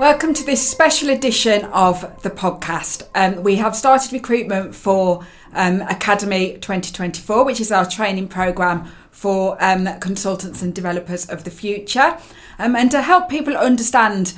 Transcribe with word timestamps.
Welcome 0.00 0.32
to 0.32 0.44
this 0.44 0.66
special 0.66 1.10
edition 1.10 1.66
of 1.66 2.22
the 2.22 2.30
podcast. 2.30 3.06
Um, 3.14 3.42
we 3.42 3.56
have 3.56 3.76
started 3.76 4.14
recruitment 4.14 4.74
for 4.74 5.26
um, 5.52 5.82
Academy 5.82 6.54
2024, 6.54 7.44
which 7.44 7.60
is 7.60 7.70
our 7.70 7.84
training 7.84 8.28
programme 8.28 8.90
for 9.10 9.62
um, 9.62 9.86
consultants 10.00 10.62
and 10.62 10.74
developers 10.74 11.28
of 11.28 11.44
the 11.44 11.50
future. 11.50 12.16
Um, 12.58 12.76
and 12.76 12.90
to 12.92 13.02
help 13.02 13.28
people 13.28 13.54
understand 13.54 14.32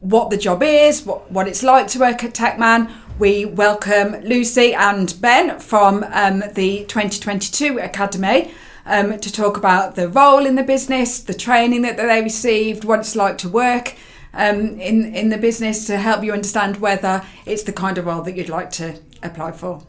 what 0.00 0.28
the 0.28 0.36
job 0.36 0.62
is, 0.62 1.06
what, 1.06 1.32
what 1.32 1.48
it's 1.48 1.62
like 1.62 1.86
to 1.88 1.98
work 1.98 2.22
at 2.22 2.34
Tecman, 2.34 2.92
we 3.18 3.46
welcome 3.46 4.16
Luci 4.16 4.74
and 4.74 5.18
Ben 5.22 5.58
from 5.58 6.04
um, 6.12 6.40
the 6.52 6.84
2022 6.88 7.78
Academy. 7.78 8.52
Um, 8.84 9.18
to 9.18 9.32
talk 9.32 9.56
about 9.56 9.96
the 9.96 10.08
role 10.10 10.46
in 10.46 10.54
the 10.54 10.62
business, 10.62 11.18
the 11.18 11.34
training 11.34 11.82
that 11.82 11.96
they 11.96 12.22
received, 12.22 12.84
what 12.84 13.00
it's 13.00 13.16
like 13.16 13.36
to 13.38 13.48
work 13.48 13.96
um, 14.36 14.78
in 14.78 15.14
in 15.14 15.30
the 15.30 15.38
business 15.38 15.86
to 15.86 15.96
help 15.96 16.22
you 16.22 16.32
understand 16.32 16.76
whether 16.76 17.24
it's 17.46 17.62
the 17.64 17.72
kind 17.72 17.98
of 17.98 18.06
role 18.06 18.22
that 18.22 18.36
you'd 18.36 18.48
like 18.48 18.70
to 18.72 19.00
apply 19.22 19.52
for. 19.52 19.82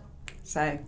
So, 0.44 0.80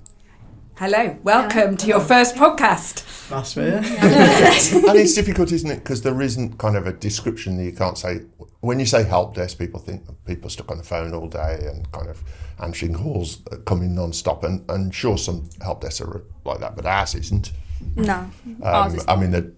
hello, 0.78 1.18
welcome 1.24 1.76
to 1.78 1.88
your 1.88 2.00
first 2.00 2.36
podcast. 2.36 3.28
That's 3.28 3.56
me. 3.58 3.66
Yeah. 3.66 4.90
and 4.90 4.98
it's 4.98 5.14
difficult, 5.14 5.52
isn't 5.52 5.70
it? 5.70 5.84
Because 5.84 6.02
there 6.02 6.22
isn't 6.22 6.58
kind 6.58 6.78
of 6.78 6.88
a 6.88 6.94
description 6.94 7.58
that 7.58 7.64
you 7.64 7.74
can't 7.74 7.98
say. 7.98 8.22
When 8.62 8.80
you 8.80 8.86
say 8.86 9.04
help 9.04 9.36
desk, 9.36 9.58
people 9.58 9.80
think 9.80 10.04
people 10.26 10.50
stuck 10.50 10.72
on 10.72 10.78
the 10.78 10.84
phone 10.84 11.14
all 11.14 11.28
day 11.28 11.60
and 11.62 11.90
kind 11.92 12.10
of 12.10 12.24
answering 12.62 12.94
calls 12.94 13.42
coming 13.66 13.96
non-stop. 13.96 14.44
And, 14.44 14.70
and 14.70 14.94
sure, 14.94 15.18
some 15.18 15.50
help 15.62 15.82
desks 15.82 16.02
are 16.02 16.24
like 16.46 16.60
that, 16.60 16.76
but 16.76 16.86
ours 16.86 17.16
isn't. 17.16 17.52
No. 17.96 18.30
Um, 18.62 19.00
I 19.08 19.16
mean, 19.16 19.32
the, 19.32 19.54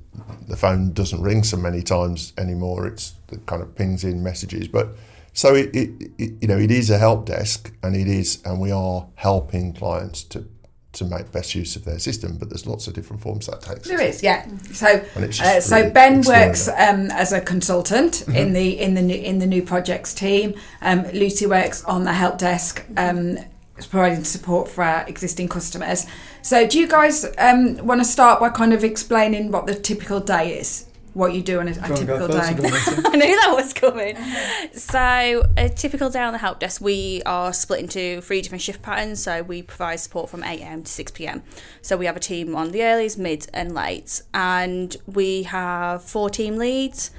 the 0.48 0.57
phone 0.57 0.93
doesn't 0.93 1.21
ring 1.21 1.43
so 1.43 1.57
many 1.57 1.81
times 1.81 2.34
anymore. 2.37 2.87
It's 2.87 3.13
it 3.31 3.45
kind 3.45 3.62
of 3.62 3.76
pings 3.76 4.04
in 4.04 4.21
messages, 4.21 4.67
but 4.67 4.90
so 5.34 5.55
it, 5.55 5.73
it, 5.76 6.12
it, 6.17 6.31
you 6.41 6.48
know 6.48 6.57
it 6.57 6.71
is 6.71 6.90
a 6.90 6.98
help 6.98 7.26
desk, 7.26 7.73
and 7.81 7.95
it 7.95 8.07
is, 8.07 8.41
and 8.43 8.59
we 8.59 8.71
are 8.71 9.07
helping 9.15 9.73
clients 9.73 10.23
to 10.26 10.45
to 10.93 11.05
make 11.05 11.32
best 11.32 11.55
use 11.55 11.77
of 11.77 11.85
their 11.85 11.99
system. 11.99 12.37
But 12.37 12.49
there's 12.49 12.67
lots 12.67 12.87
of 12.87 12.93
different 12.93 13.21
forms 13.21 13.48
that 13.48 13.62
takes. 13.62 13.87
There 13.87 14.01
is, 14.01 14.21
yeah. 14.21 14.45
So 14.73 14.87
uh, 15.15 15.62
so 15.62 15.77
really 15.77 15.91
Ben 15.91 16.21
works 16.23 16.67
um, 16.67 17.09
as 17.12 17.32
a 17.32 17.39
consultant 17.39 18.13
mm-hmm. 18.13 18.35
in 18.35 18.54
the 18.54 18.79
in 18.79 18.93
the 18.95 19.01
new, 19.01 19.15
in 19.15 19.39
the 19.39 19.48
new 19.48 19.63
projects 19.63 20.13
team. 20.13 20.55
Um, 20.82 21.04
Luci 21.05 21.48
works 21.48 21.84
on 21.85 22.04
the 22.04 22.13
help 22.13 22.37
desk. 22.37 22.85
Um, 22.98 23.37
providing 23.85 24.24
support 24.24 24.68
for 24.68 24.84
our 24.84 25.07
existing 25.07 25.48
customers. 25.48 26.05
So, 26.41 26.68
do 26.68 26.79
you 26.79 26.87
guys 26.87 27.26
um, 27.37 27.77
want 27.85 28.01
to 28.01 28.05
start 28.05 28.40
by 28.40 28.49
kind 28.49 28.73
of 28.73 28.84
explaining 28.84 29.51
what 29.51 29.68
the 29.68 29.76
typical 29.76 30.20
day 30.20 30.60
is? 30.60 30.88
What 31.13 31.34
you 31.34 31.41
do 31.41 31.60
on 31.60 31.68
a, 31.68 31.71
a 31.71 31.96
typical 31.96 32.27
day? 32.29 32.40
I 32.40 32.54
knew 32.54 33.35
that 33.35 33.54
was 33.54 33.73
coming. 33.73 34.18
So, 34.73 35.43
a 35.57 35.68
typical 35.68 36.10
day 36.10 36.21
on 36.21 36.32
the 36.32 36.40
help 36.40 36.60
desk, 36.60 36.82
we 36.82 37.21
are 37.26 37.51
split 37.51 37.82
into 37.82 38.21
three 38.21 38.41
different 38.41 38.62
shift 38.62 38.82
patterns. 38.82 39.21
So, 39.21 39.43
we 39.43 39.62
provide 39.62 39.98
support 39.98 40.29
from 40.29 40.43
8am 40.43 40.85
to 40.85 41.04
6pm. 41.04 41.41
So, 41.82 41.98
we 41.98 42.05
have 42.05 42.16
a 42.16 42.21
team 42.21 42.55
on 42.55 42.71
the 42.71 42.79
earlies, 42.79 43.18
mids, 43.18 43.48
and 43.48 43.73
late, 43.73 44.21
and 44.34 44.95
we 45.05 45.43
have 45.43 46.04
four 46.04 46.29
team 46.29 46.57
leads 46.57 47.12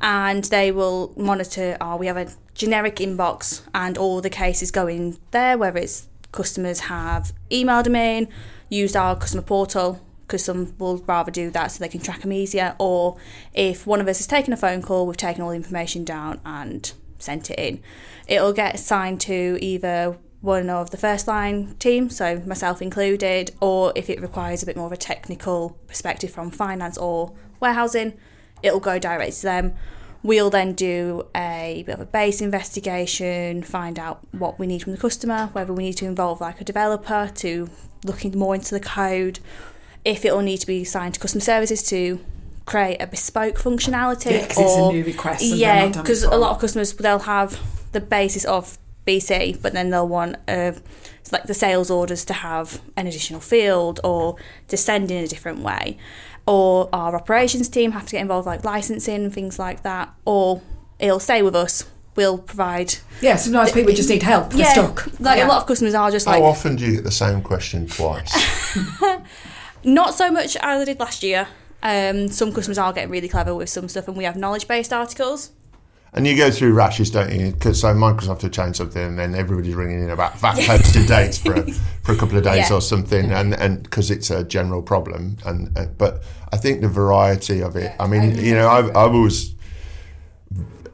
and 0.00 0.44
they 0.44 0.72
will 0.72 1.12
monitor 1.16 1.76
our 1.80 1.96
we 1.96 2.06
have 2.06 2.16
a 2.16 2.28
generic 2.54 2.96
inbox 2.96 3.62
and 3.74 3.96
all 3.98 4.20
the 4.20 4.30
cases 4.30 4.70
go 4.70 4.86
in 4.86 5.18
there 5.30 5.56
whether 5.56 5.78
it's 5.78 6.08
customers 6.32 6.80
have 6.80 7.32
emailed 7.50 7.84
them 7.84 7.96
in 7.96 8.28
used 8.68 8.96
our 8.96 9.16
customer 9.16 9.42
portal 9.42 10.00
because 10.26 10.44
some 10.44 10.74
will 10.78 10.98
rather 10.98 11.30
do 11.30 11.50
that 11.50 11.68
so 11.68 11.78
they 11.80 11.88
can 11.88 12.00
track 12.00 12.20
them 12.20 12.32
easier 12.32 12.74
or 12.78 13.16
if 13.52 13.86
one 13.86 14.00
of 14.00 14.08
us 14.08 14.18
has 14.18 14.26
taken 14.26 14.52
a 14.52 14.56
phone 14.56 14.80
call 14.80 15.06
we've 15.06 15.16
taken 15.16 15.42
all 15.42 15.50
the 15.50 15.56
information 15.56 16.04
down 16.04 16.40
and 16.44 16.92
sent 17.18 17.50
it 17.50 17.58
in 17.58 17.82
it'll 18.28 18.52
get 18.52 18.74
assigned 18.74 19.20
to 19.20 19.58
either 19.60 20.16
one 20.40 20.70
of 20.70 20.90
the 20.90 20.96
first 20.96 21.28
line 21.28 21.74
team, 21.78 22.08
so 22.08 22.40
myself 22.46 22.80
included, 22.80 23.50
or 23.60 23.92
if 23.94 24.08
it 24.08 24.20
requires 24.20 24.62
a 24.62 24.66
bit 24.66 24.76
more 24.76 24.86
of 24.86 24.92
a 24.92 24.96
technical 24.96 25.78
perspective 25.86 26.30
from 26.30 26.50
finance 26.50 26.96
or 26.96 27.34
warehousing, 27.60 28.14
it'll 28.62 28.80
go 28.80 28.98
direct 28.98 29.36
to 29.36 29.42
them. 29.42 29.74
We'll 30.22 30.50
then 30.50 30.74
do 30.74 31.26
a 31.34 31.82
bit 31.86 31.94
of 31.94 32.00
a 32.00 32.06
base 32.06 32.40
investigation, 32.42 33.62
find 33.62 33.98
out 33.98 34.20
what 34.32 34.58
we 34.58 34.66
need 34.66 34.82
from 34.82 34.92
the 34.92 34.98
customer, 34.98 35.48
whether 35.52 35.72
we 35.72 35.84
need 35.84 35.96
to 35.98 36.06
involve 36.06 36.40
like 36.40 36.60
a 36.60 36.64
developer 36.64 37.30
to 37.36 37.70
looking 38.04 38.38
more 38.38 38.54
into 38.54 38.74
the 38.74 38.80
code, 38.80 39.40
if 40.04 40.24
it 40.24 40.34
will 40.34 40.42
need 40.42 40.58
to 40.58 40.66
be 40.66 40.82
assigned 40.82 41.14
to 41.14 41.20
customer 41.20 41.40
services 41.40 41.82
to 41.84 42.20
create 42.66 43.00
a 43.00 43.06
bespoke 43.06 43.56
functionality. 43.56 44.32
Yeah, 44.32 44.42
because 44.42 44.58
it's 44.58 44.76
a 44.76 44.92
new 44.92 45.04
request. 45.04 45.42
Yeah, 45.42 45.88
because 45.88 46.22
a 46.22 46.36
lot 46.36 46.52
of 46.52 46.60
customers 46.60 46.92
they'll 46.92 47.20
have 47.20 47.58
the 47.92 48.00
basis 48.00 48.44
of 48.44 48.78
BC, 49.06 49.60
but 49.62 49.72
then 49.72 49.90
they'll 49.90 50.06
want 50.06 50.36
uh, 50.46 50.72
like 51.32 51.44
the 51.44 51.54
sales 51.54 51.90
orders 51.90 52.24
to 52.26 52.32
have 52.32 52.80
an 52.96 53.06
additional 53.06 53.40
field 53.40 54.00
or 54.04 54.36
to 54.68 54.76
send 54.76 55.10
in 55.10 55.24
a 55.24 55.28
different 55.28 55.60
way 55.60 55.96
or 56.50 56.88
our 56.92 57.14
operations 57.14 57.68
team 57.68 57.92
have 57.92 58.04
to 58.04 58.10
get 58.10 58.20
involved 58.20 58.44
like 58.44 58.64
licensing 58.64 59.30
things 59.30 59.56
like 59.56 59.84
that 59.84 60.12
or 60.24 60.60
it'll 60.98 61.20
stay 61.20 61.42
with 61.42 61.54
us. 61.54 61.88
We'll 62.16 62.38
provide 62.38 62.96
yeah 63.20 63.36
sometimes 63.36 63.70
people 63.70 63.94
just 63.94 64.10
need 64.10 64.24
help. 64.24 64.52
Yeah 64.52 64.72
stuck. 64.72 65.06
like 65.20 65.38
yeah. 65.38 65.46
a 65.46 65.48
lot 65.48 65.58
of 65.58 65.66
customers 65.68 65.94
are 65.94 66.10
just 66.10 66.26
like 66.26 66.42
how 66.42 66.48
often 66.48 66.74
do 66.74 66.84
you 66.84 66.96
get 66.96 67.04
the 67.04 67.12
same 67.12 67.40
question 67.40 67.86
twice? 67.86 68.34
Not 69.84 70.14
so 70.14 70.28
much 70.32 70.56
as 70.56 70.82
I 70.82 70.84
did 70.84 70.98
last 70.98 71.22
year. 71.22 71.46
Um, 71.84 72.26
some 72.28 72.52
customers 72.52 72.78
are 72.78 72.92
getting 72.92 73.10
really 73.10 73.28
clever 73.28 73.54
with 73.54 73.68
some 73.68 73.88
stuff 73.88 74.08
and 74.08 74.16
we 74.16 74.24
have 74.24 74.36
knowledge 74.36 74.66
based 74.66 74.92
articles 74.92 75.52
and 76.12 76.26
you 76.26 76.36
go 76.36 76.50
through 76.50 76.72
rashes, 76.72 77.10
don't 77.10 77.32
you? 77.32 77.52
Cause, 77.52 77.80
so 77.80 77.94
Microsoft 77.94 78.42
will 78.42 78.50
change 78.50 78.76
something, 78.76 79.02
and 79.02 79.18
then 79.18 79.34
everybody's 79.34 79.74
ringing 79.74 80.02
in 80.02 80.10
about 80.10 80.38
VAT 80.38 80.56
posted 80.66 81.06
dates 81.06 81.38
for 81.38 81.54
a, 81.54 81.72
for 82.02 82.12
a 82.12 82.16
couple 82.16 82.36
of 82.36 82.44
days 82.44 82.70
yeah. 82.70 82.76
or 82.76 82.80
something, 82.80 83.30
and 83.30 83.54
and 83.54 83.82
because 83.82 84.10
it's 84.10 84.30
a 84.30 84.44
general 84.44 84.82
problem. 84.82 85.36
And, 85.44 85.76
and, 85.76 85.96
but 85.96 86.22
I 86.52 86.56
think 86.56 86.80
the 86.80 86.88
variety 86.88 87.62
of 87.62 87.76
it. 87.76 87.94
I 88.00 88.06
mean, 88.06 88.36
you 88.36 88.54
know, 88.54 88.68
I've, 88.68 88.88
I've 88.88 89.14
always 89.14 89.54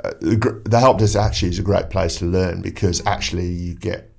uh, 0.04 0.12
the 0.21 0.78
help 0.78 0.99
desk 0.99 1.16
actually 1.16 1.48
is 1.48 1.59
a 1.59 1.62
great 1.62 1.91
place 1.91 2.19
to 2.19 2.27
learn 2.27 2.60
because 2.60 3.04
actually 3.06 3.48
you 3.48 3.75
get 3.75 4.12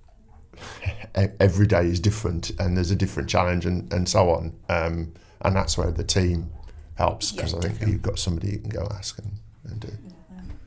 every 1.40 1.68
day 1.68 1.86
is 1.86 2.00
different 2.00 2.52
and 2.60 2.76
there's 2.76 2.92
a 2.92 2.96
different 2.96 3.30
challenge 3.30 3.66
and, 3.66 3.92
and 3.94 4.10
so 4.10 4.30
on. 4.32 4.56
Um, 4.70 5.14
and 5.42 5.56
that's 5.56 5.78
where 5.78 5.92
the 5.92 6.04
team 6.04 6.52
helps 6.96 7.32
because 7.32 7.54
yeah, 7.54 7.60
I 7.60 7.62
think 7.70 7.92
you've 7.92 8.02
got 8.02 8.18
somebody 8.18 8.52
you 8.52 8.60
can 8.60 8.70
go 8.70 8.88
ask 8.92 9.18
and, 9.20 9.32
and 9.66 9.80
do. 9.80 9.90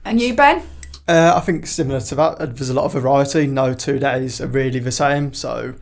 And 0.05 0.21
you, 0.21 0.35
Ben? 0.35 0.63
Uh, 1.07 1.33
I 1.37 1.41
think 1.41 1.67
similar 1.67 2.01
to 2.01 2.15
that. 2.15 2.39
There's 2.57 2.71
a 2.71 2.75
lot 2.75 2.85
of 2.85 2.93
variety. 2.93 3.47
No 3.47 3.75
two 3.75 3.99
days 3.99 4.41
are 4.41 4.47
really 4.47 4.79
the 4.79 4.93
same. 4.93 5.33
So 5.33 5.75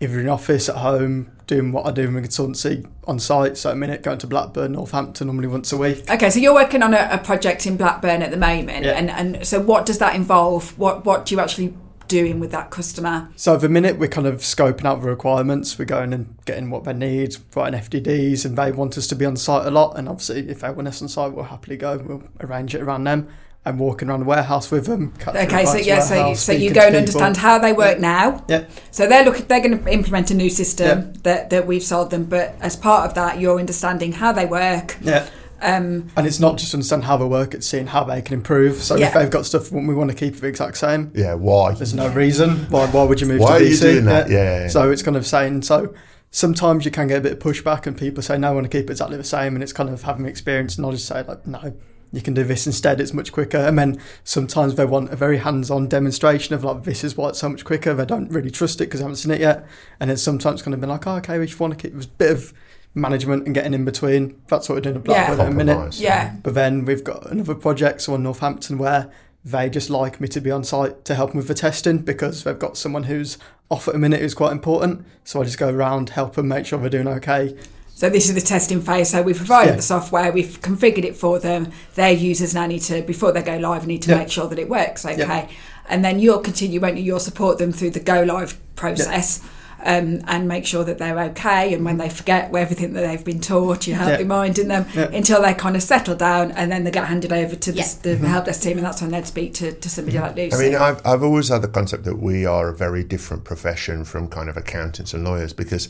if 0.00 0.10
you're 0.10 0.20
in 0.20 0.28
office, 0.28 0.68
at 0.68 0.76
home, 0.76 1.30
doing 1.46 1.70
what 1.70 1.86
I 1.86 1.92
do 1.92 2.02
in 2.02 2.14
consultancy 2.14 2.88
on 3.04 3.20
site, 3.20 3.56
so 3.56 3.70
a 3.70 3.76
minute 3.76 4.02
going 4.02 4.18
to 4.18 4.26
Blackburn, 4.26 4.72
Northampton 4.72 5.28
normally 5.28 5.46
once 5.46 5.72
a 5.72 5.76
week. 5.76 6.10
Okay, 6.10 6.30
so 6.30 6.40
you're 6.40 6.54
working 6.54 6.82
on 6.82 6.94
a, 6.94 7.08
a 7.12 7.18
project 7.18 7.66
in 7.66 7.76
Blackburn 7.76 8.22
at 8.22 8.32
the 8.32 8.36
moment, 8.36 8.84
yeah. 8.84 8.92
and 8.92 9.10
and 9.10 9.46
so 9.46 9.60
what 9.60 9.86
does 9.86 9.98
that 9.98 10.16
involve? 10.16 10.76
What 10.76 11.04
what 11.04 11.26
do 11.26 11.34
you 11.34 11.40
actually 11.40 11.74
doing 12.08 12.40
with 12.40 12.50
that 12.50 12.70
customer? 12.70 13.30
So, 13.36 13.54
at 13.54 13.60
the 13.60 13.68
minute, 13.68 13.98
we're 13.98 14.08
kind 14.08 14.26
of 14.26 14.40
scoping 14.40 14.84
out 14.84 15.00
the 15.00 15.08
requirements. 15.08 15.78
We're 15.78 15.84
going 15.84 16.12
and 16.12 16.36
getting 16.44 16.70
what 16.70 16.82
they 16.82 16.92
need, 16.92 17.36
writing 17.54 17.78
FDDs, 17.78 18.44
and 18.44 18.58
they 18.58 18.72
want 18.72 18.98
us 18.98 19.06
to 19.06 19.14
be 19.14 19.24
on 19.24 19.36
site 19.36 19.66
a 19.66 19.70
lot. 19.70 19.96
And 19.96 20.08
obviously, 20.08 20.48
if 20.48 20.60
they 20.60 20.70
want 20.70 20.88
us 20.88 21.00
on 21.00 21.06
site, 21.06 21.32
we'll 21.32 21.44
happily 21.44 21.76
go. 21.76 21.98
We'll 21.98 22.24
arrange 22.40 22.74
it 22.74 22.82
around 22.82 23.04
them 23.04 23.28
and 23.64 23.78
walking 23.78 24.08
around 24.08 24.20
the 24.20 24.26
warehouse 24.26 24.70
with 24.70 24.86
them. 24.86 25.14
Okay, 25.26 25.64
so 25.64 25.76
yeah, 25.76 26.00
so 26.00 26.28
you, 26.28 26.34
so 26.34 26.52
you 26.52 26.74
go 26.74 26.80
and 26.80 26.96
understand 26.96 27.36
how 27.36 27.58
they 27.58 27.72
work 27.72 27.96
yeah. 27.96 28.00
now. 28.00 28.44
Yeah. 28.48 28.66
So 28.90 29.06
they're 29.06 29.24
looking, 29.24 29.46
they're 29.46 29.60
going 29.60 29.82
to 29.82 29.92
implement 29.92 30.30
a 30.30 30.34
new 30.34 30.50
system 30.50 30.98
yeah. 30.98 31.12
that 31.22 31.50
that 31.50 31.66
we've 31.66 31.82
sold 31.82 32.10
them, 32.10 32.24
but 32.24 32.56
as 32.60 32.76
part 32.76 33.08
of 33.08 33.14
that, 33.14 33.40
you're 33.40 33.58
understanding 33.58 34.12
how 34.12 34.32
they 34.32 34.46
work. 34.46 34.98
Yeah. 35.00 35.28
Um, 35.60 36.10
and 36.16 36.26
it's 36.26 36.40
not 36.40 36.58
just 36.58 36.74
understand 36.74 37.04
how 37.04 37.16
they 37.16 37.24
work; 37.24 37.54
it's 37.54 37.68
seeing 37.68 37.86
how 37.86 38.02
they 38.02 38.20
can 38.20 38.34
improve. 38.34 38.82
So 38.82 38.96
yeah. 38.96 39.06
if 39.06 39.14
they've 39.14 39.30
got 39.30 39.46
stuff 39.46 39.70
we 39.70 39.94
want 39.94 40.10
to 40.10 40.16
keep 40.16 40.34
the 40.36 40.48
exact 40.48 40.76
same, 40.76 41.12
yeah, 41.14 41.34
why? 41.34 41.72
There's 41.72 41.94
no 41.94 42.08
reason 42.08 42.66
why. 42.68 42.86
Why 42.86 43.04
would 43.04 43.20
you 43.20 43.28
move 43.28 43.40
why 43.40 43.60
to 43.60 43.64
DC? 43.64 43.68
Are 43.68 43.86
you 43.86 43.92
doing 43.92 44.04
that? 44.06 44.28
Yeah. 44.28 44.62
yeah. 44.62 44.68
So 44.68 44.90
it's 44.90 45.02
kind 45.02 45.16
of 45.16 45.24
saying 45.24 45.62
so. 45.62 45.94
Sometimes 46.34 46.84
you 46.86 46.90
can 46.90 47.08
get 47.08 47.18
a 47.18 47.20
bit 47.20 47.32
of 47.32 47.38
pushback, 47.38 47.86
and 47.86 47.96
people 47.96 48.24
say, 48.24 48.38
"No, 48.38 48.48
I 48.48 48.50
want 48.54 48.64
to 48.64 48.76
keep 48.76 48.88
it 48.88 48.92
exactly 48.92 49.16
the 49.16 49.24
same," 49.24 49.54
and 49.54 49.62
it's 49.62 49.72
kind 49.72 49.88
of 49.88 50.02
having 50.02 50.26
experience 50.26 50.78
knowledge 50.78 51.00
say, 51.00 51.22
like, 51.22 51.46
"No, 51.46 51.74
you 52.12 52.20
can 52.20 52.34
do 52.34 52.44
this 52.44 52.66
instead, 52.66 53.00
it's 53.00 53.12
much 53.12 53.32
quicker. 53.32 53.58
And 53.58 53.78
then 53.78 54.00
sometimes 54.22 54.74
they 54.74 54.84
want 54.84 55.10
a 55.10 55.16
very 55.16 55.38
hands 55.38 55.70
on 55.70 55.88
demonstration 55.88 56.54
of 56.54 56.62
like, 56.62 56.84
this 56.84 57.02
is 57.02 57.16
why 57.16 57.30
it's 57.30 57.38
so 57.38 57.48
much 57.48 57.64
quicker. 57.64 57.94
They 57.94 58.04
don't 58.04 58.30
really 58.30 58.50
trust 58.50 58.80
it 58.80 58.84
because 58.84 59.00
they 59.00 59.04
haven't 59.04 59.16
seen 59.16 59.32
it 59.32 59.40
yet. 59.40 59.66
And 59.98 60.10
then 60.10 60.16
sometimes 60.16 60.62
kind 60.62 60.74
of 60.74 60.80
been 60.80 60.90
like, 60.90 61.06
oh, 61.06 61.16
okay, 61.16 61.38
we 61.38 61.46
just 61.46 61.58
want 61.58 61.78
to 61.78 61.88
keep 61.88 61.98
a 62.00 62.06
bit 62.06 62.30
of 62.30 62.52
management 62.94 63.46
and 63.46 63.54
getting 63.54 63.74
in 63.74 63.84
between. 63.84 64.40
That's 64.48 64.68
what 64.68 64.76
we're 64.76 64.82
doing 64.82 64.96
at 64.96 65.04
Blackwood 65.04 65.38
yeah. 65.38 65.44
at 65.44 65.50
a 65.50 65.54
minute. 65.54 65.98
Yeah. 65.98 66.36
But 66.42 66.54
then 66.54 66.84
we've 66.84 67.02
got 67.04 67.30
another 67.30 67.54
project, 67.54 68.02
so 68.02 68.14
on 68.14 68.22
Northampton, 68.22 68.78
where 68.78 69.10
they 69.44 69.68
just 69.68 69.90
like 69.90 70.20
me 70.20 70.28
to 70.28 70.40
be 70.40 70.50
on 70.50 70.62
site 70.64 71.04
to 71.04 71.14
help 71.14 71.30
them 71.30 71.38
with 71.38 71.48
the 71.48 71.54
testing 71.54 71.98
because 71.98 72.44
they've 72.44 72.58
got 72.58 72.76
someone 72.76 73.04
who's 73.04 73.38
off 73.70 73.88
at 73.88 73.94
a 73.94 73.98
minute 73.98 74.20
who's 74.20 74.34
quite 74.34 74.52
important. 74.52 75.04
So 75.24 75.40
I 75.40 75.44
just 75.44 75.58
go 75.58 75.70
around, 75.70 76.10
help 76.10 76.34
them, 76.34 76.48
make 76.48 76.66
sure 76.66 76.78
they're 76.78 76.90
doing 76.90 77.08
okay, 77.08 77.56
So 77.94 78.08
this 78.08 78.28
is 78.28 78.34
the 78.34 78.40
testing 78.40 78.80
phase. 78.80 79.10
So 79.10 79.22
we've 79.22 79.36
provided 79.36 79.70
Yeah. 79.70 79.76
the 79.76 79.82
software, 79.82 80.32
we've 80.32 80.60
configured 80.60 81.04
it 81.04 81.16
for 81.16 81.38
them. 81.38 81.70
Their 81.94 82.12
users 82.12 82.54
now 82.54 82.66
need 82.66 82.80
to, 82.82 83.02
before 83.02 83.32
they 83.32 83.42
go 83.42 83.56
live, 83.58 83.86
need 83.86 84.02
to 84.02 84.10
Yeah. 84.10 84.18
make 84.18 84.30
sure 84.30 84.48
that 84.48 84.58
it 84.58 84.68
works 84.68 85.04
okay. 85.06 85.18
Yeah. 85.18 85.46
And 85.88 86.04
then 86.04 86.18
you'll 86.18 86.40
continue, 86.40 86.80
won't 86.80 86.96
you? 86.96 87.04
You'll 87.04 87.20
support 87.20 87.58
them 87.58 87.70
through 87.72 87.90
the 87.90 88.00
go 88.00 88.22
live 88.22 88.58
process. 88.76 89.40
Um, 89.84 90.20
and 90.28 90.46
make 90.46 90.64
sure 90.64 90.84
that 90.84 90.98
they're 90.98 91.18
okay. 91.30 91.74
And 91.74 91.84
when 91.84 91.96
they 91.96 92.08
forget 92.08 92.54
everything 92.54 92.92
that 92.92 93.00
they've 93.00 93.24
been 93.24 93.40
taught, 93.40 93.88
you 93.88 93.94
help 93.94 94.10
Yeah. 94.10 94.16
reminding 94.18 94.68
them 94.68 94.86
Yeah. 94.94 95.08
until 95.12 95.42
they 95.42 95.54
kind 95.54 95.74
of 95.74 95.82
settle 95.82 96.14
down, 96.14 96.52
and 96.52 96.70
then 96.70 96.84
they 96.84 96.92
get 96.92 97.06
handed 97.06 97.32
over 97.32 97.56
to 97.56 97.72
the, 97.72 97.78
Yeah. 97.78 97.88
the 98.02 98.16
help 98.28 98.44
desk 98.44 98.62
team, 98.62 98.76
and 98.78 98.86
that's 98.86 99.02
when 99.02 99.10
they'd 99.10 99.26
speak 99.26 99.54
to, 99.54 99.72
to 99.72 99.90
somebody 99.90 100.20
like 100.20 100.36
Luci. 100.36 100.54
I 100.54 100.58
mean, 100.58 100.76
I've, 100.76 101.00
I've 101.04 101.24
always 101.24 101.48
had 101.48 101.62
the 101.62 101.68
concept 101.68 102.04
that 102.04 102.22
we 102.22 102.46
are 102.46 102.68
a 102.68 102.72
very 102.76 103.02
different 103.02 103.42
profession 103.42 104.04
from 104.04 104.28
kind 104.28 104.48
of 104.48 104.56
accountants 104.56 105.14
and 105.14 105.24
lawyers 105.24 105.52
because, 105.52 105.88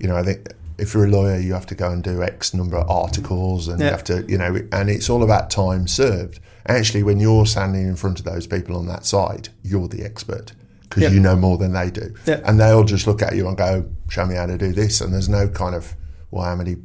you 0.00 0.08
know, 0.08 0.16
I 0.16 0.24
think 0.24 0.48
if 0.80 0.94
you're 0.94 1.04
a 1.04 1.08
lawyer, 1.10 1.38
you 1.38 1.52
have 1.52 1.66
to 1.66 1.74
go 1.74 1.90
and 1.90 2.02
do 2.02 2.22
X 2.22 2.54
number 2.54 2.76
of 2.78 2.88
articles 2.90 3.68
and 3.68 3.80
you 3.80 3.86
have 3.86 4.04
to, 4.04 4.24
you 4.28 4.38
know, 4.38 4.56
and 4.72 4.88
it's 4.90 5.08
all 5.10 5.22
about 5.22 5.50
time 5.50 5.86
served. 5.86 6.40
Actually, 6.66 7.02
when 7.02 7.18
you're 7.20 7.46
standing 7.46 7.86
in 7.86 7.96
front 7.96 8.18
of 8.18 8.24
those 8.24 8.46
people 8.46 8.76
on 8.76 8.86
that 8.86 9.04
side, 9.04 9.48
you're 9.62 9.88
the 9.88 10.02
expert 10.04 10.52
because 10.82 11.02
Yeah. 11.04 11.10
you 11.10 11.20
know 11.20 11.36
more 11.36 11.56
than 11.58 11.72
they 11.72 11.90
do. 11.90 12.14
Yeah. 12.26 12.40
And 12.44 12.58
they'll 12.60 12.84
just 12.84 13.06
look 13.06 13.22
at 13.22 13.34
you 13.36 13.46
and 13.48 13.56
go, 13.56 13.84
show 14.08 14.26
me 14.26 14.34
how 14.34 14.46
to 14.46 14.58
do 14.58 14.72
this. 14.72 15.00
And 15.00 15.12
there's 15.14 15.28
no 15.28 15.48
kind 15.48 15.74
of, 15.74 15.94
well, 16.30 16.44
how 16.44 16.56
many. 16.56 16.76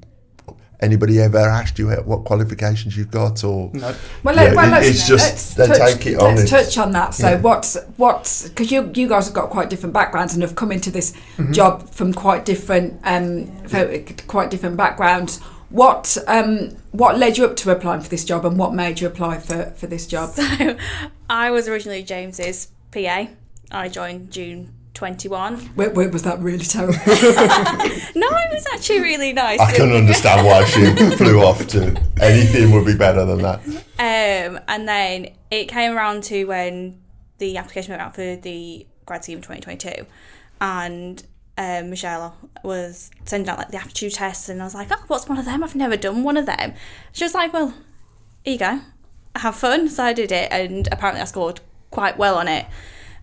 Anybody 0.82 1.20
ever 1.22 1.38
asked 1.38 1.80
you 1.80 1.90
what 1.90 2.26
qualifications 2.26 2.96
you've 2.98 3.12
got, 3.12 3.44
or 3.44 3.70
No. 3.74 3.96
Well, 4.24 4.36
Yeah, 4.36 4.44
let, 4.44 4.56
well 4.56 4.68
it- 4.68 4.72
let's, 4.72 4.88
it's 4.90 5.08
just 5.08 5.58
let's 5.58 5.78
touch, 5.80 5.94
take 5.94 6.06
it 6.08 6.20
on. 6.20 6.36
Let's 6.36 6.50
touch 6.50 6.78
on 6.78 6.92
that. 6.92 7.14
So, 7.14 7.30
Yeah. 7.32 7.42
what's 7.42 7.78
what's 7.98 8.50
because 8.50 8.72
you 8.72 8.92
you 8.94 9.08
guys 9.08 9.26
have 9.26 9.34
got 9.34 9.50
quite 9.50 9.70
different 9.70 9.94
backgrounds 9.94 10.34
and 10.34 10.42
have 10.44 10.56
come 10.56 10.72
into 10.72 10.92
this 10.92 11.14
Mm-hmm. 11.38 11.52
job 11.54 11.90
from 11.90 12.14
quite 12.14 12.46
different 12.46 13.00
um 13.04 13.48
fo- 13.68 14.04
quite 14.28 14.50
different 14.52 14.78
backgrounds. 14.78 15.40
What 15.70 16.18
um 16.28 16.76
what 16.92 17.18
led 17.18 17.38
you 17.38 17.46
up 17.46 17.56
to 17.58 17.72
applying 17.72 18.02
for 18.02 18.10
this 18.10 18.24
job, 18.26 18.46
and 18.46 18.58
what 18.58 18.74
made 18.74 19.00
you 19.02 19.08
apply 19.08 19.40
for 19.40 19.74
for 19.78 19.88
this 19.88 20.06
job? 20.08 20.30
So 20.36 20.78
I 21.30 21.52
was 21.52 21.68
originally 21.68 22.04
James's 22.04 22.68
PA. 22.92 23.28
I 23.72 23.90
joined 23.90 24.32
June 24.32 24.72
21. 24.96 25.72
Wait, 25.76 25.94
where 25.94 26.10
was 26.10 26.24
that 26.24 26.40
really 26.40 26.66
terrible? 26.66 26.96
No, 28.18 28.28
it 28.28 28.54
was 28.54 28.66
actually 28.74 29.02
really 29.02 29.34
nice. 29.34 29.60
I 29.60 29.74
can 29.74 29.92
understand 29.92 30.48
why 30.48 30.64
she 30.64 30.86
flew 31.18 31.42
off 31.42 31.68
to 31.68 32.02
anything 32.22 32.72
would 32.72 32.86
be 32.86 32.96
better 32.96 33.26
than 33.26 33.42
that. 33.42 33.60
Um, 34.00 34.60
and 34.70 34.88
then 34.88 35.32
it 35.52 35.66
came 35.66 35.92
around 35.92 36.24
to 36.26 36.46
when 36.46 37.02
the 37.40 37.58
application 37.58 37.92
went 37.92 38.02
out 38.02 38.16
for 38.16 38.38
the 38.38 38.88
grad 39.06 39.26
scheme 39.26 39.40
2022, 39.42 40.06
and 40.62 41.24
um, 41.58 41.90
Michelle 41.90 42.38
was 42.64 43.12
sending 43.26 43.50
out 43.50 43.58
like 43.58 43.70
the 43.70 43.78
aptitude 43.78 44.14
tests, 44.14 44.48
and 44.48 44.62
I 44.62 44.64
was 44.64 44.74
like, 44.76 44.88
"Oh, 44.92 45.04
what's 45.08 45.28
one 45.28 45.38
of 45.38 45.44
them? 45.44 45.62
I've 45.62 45.76
never 45.76 45.98
done 45.98 46.24
one 46.24 46.38
of 46.38 46.46
them." 46.46 46.74
She 47.12 47.26
was 47.26 47.34
like, 47.34 47.52
"Well, 47.52 47.74
here 48.46 48.54
you 48.54 48.60
go, 48.60 48.80
have 49.36 49.56
fun." 49.58 49.90
So 49.90 50.04
I 50.06 50.14
did 50.14 50.32
it, 50.32 50.50
and 50.52 50.88
apparently 50.90 51.22
I 51.22 51.26
scored 51.26 51.60
quite 51.92 52.18
well 52.18 52.38
on 52.38 52.48
it. 52.48 52.66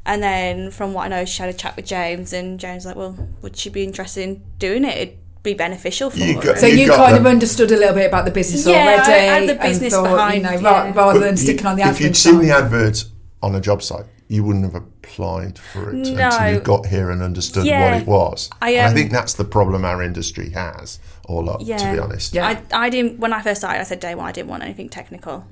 And 0.04 0.22
then, 0.22 0.70
from 0.72 0.94
what 0.94 1.04
I 1.04 1.08
know, 1.08 1.24
she 1.24 1.40
had 1.42 1.48
a 1.48 1.56
chat 1.56 1.76
with 1.76 1.86
James, 1.86 2.32
and 2.32 2.58
James 2.58 2.84
was 2.84 2.86
like, 2.86 2.96
"Well, 2.96 3.16
would 3.40 3.56
she 3.56 3.70
be 3.70 3.84
interested 3.84 4.22
in 4.22 4.42
doing 4.58 4.84
it? 4.84 4.96
It'd 4.98 5.18
be 5.44 5.54
beneficial 5.54 6.10
for 6.10 6.18
You 6.18 6.34
her." 6.34 6.42
got- 6.42 6.58
so 6.58 6.66
You 6.66 6.86
you 6.86 6.90
kind 6.90 7.14
them. 7.14 7.24
of 7.26 7.30
understood 7.30 7.70
a 7.70 7.76
little 7.76 7.94
bit 7.94 8.06
about 8.06 8.24
the 8.24 8.32
business 8.32 8.66
Yeah, 8.66 8.78
I 8.78 8.94
already, 8.94 9.26
had 9.26 9.48
the 9.48 9.52
and 9.52 9.60
business 9.60 9.92
thought, 9.94 10.04
behind, 10.04 10.34
you 10.38 10.42
know, 10.42 10.50
yeah. 10.58 10.84
ra- 10.88 10.92
rather 10.92 11.20
But 11.20 11.24
than 11.26 11.36
sticking 11.36 11.66
on 11.66 11.76
the 11.76 11.82
If 11.82 11.98
admin 11.98 12.00
you'd 12.00 12.16
seen 12.16 12.34
side. 12.34 12.42
the 12.42 12.50
advert 12.50 13.04
on 13.44 13.54
a 13.54 13.60
job 13.60 13.80
site, 13.82 14.06
you 14.26 14.42
wouldn't 14.42 14.64
have 14.64 14.74
applied 14.74 15.58
for 15.58 15.90
it 15.90 15.94
No. 15.94 16.26
until 16.26 16.52
you 16.54 16.58
got 16.60 16.86
here 16.86 17.10
and 17.10 17.22
understood 17.22 17.64
Yeah. 17.66 17.92
what 17.92 18.00
it 18.02 18.06
was. 18.08 18.50
I, 18.60 18.70
and 18.70 18.86
I 18.86 18.88
um, 18.88 18.94
think 18.94 19.12
that's 19.12 19.34
the 19.34 19.44
problem 19.44 19.84
our 19.84 20.02
industry 20.02 20.50
has, 20.50 20.98
all 21.28 21.48
up, 21.48 21.60
to 21.60 21.64
be 21.66 21.98
honest. 22.00 22.34
Yeah. 22.34 22.46
I, 22.72 22.86
I 22.86 22.90
didn't 22.90 23.20
when 23.20 23.32
I 23.32 23.40
first 23.40 23.60
started. 23.60 23.78
I 23.80 23.84
said 23.84 24.00
day 24.00 24.14
one 24.16 24.26
I 24.26 24.32
didn't 24.32 24.48
want 24.48 24.64
anything 24.64 24.88
technical 24.88 25.44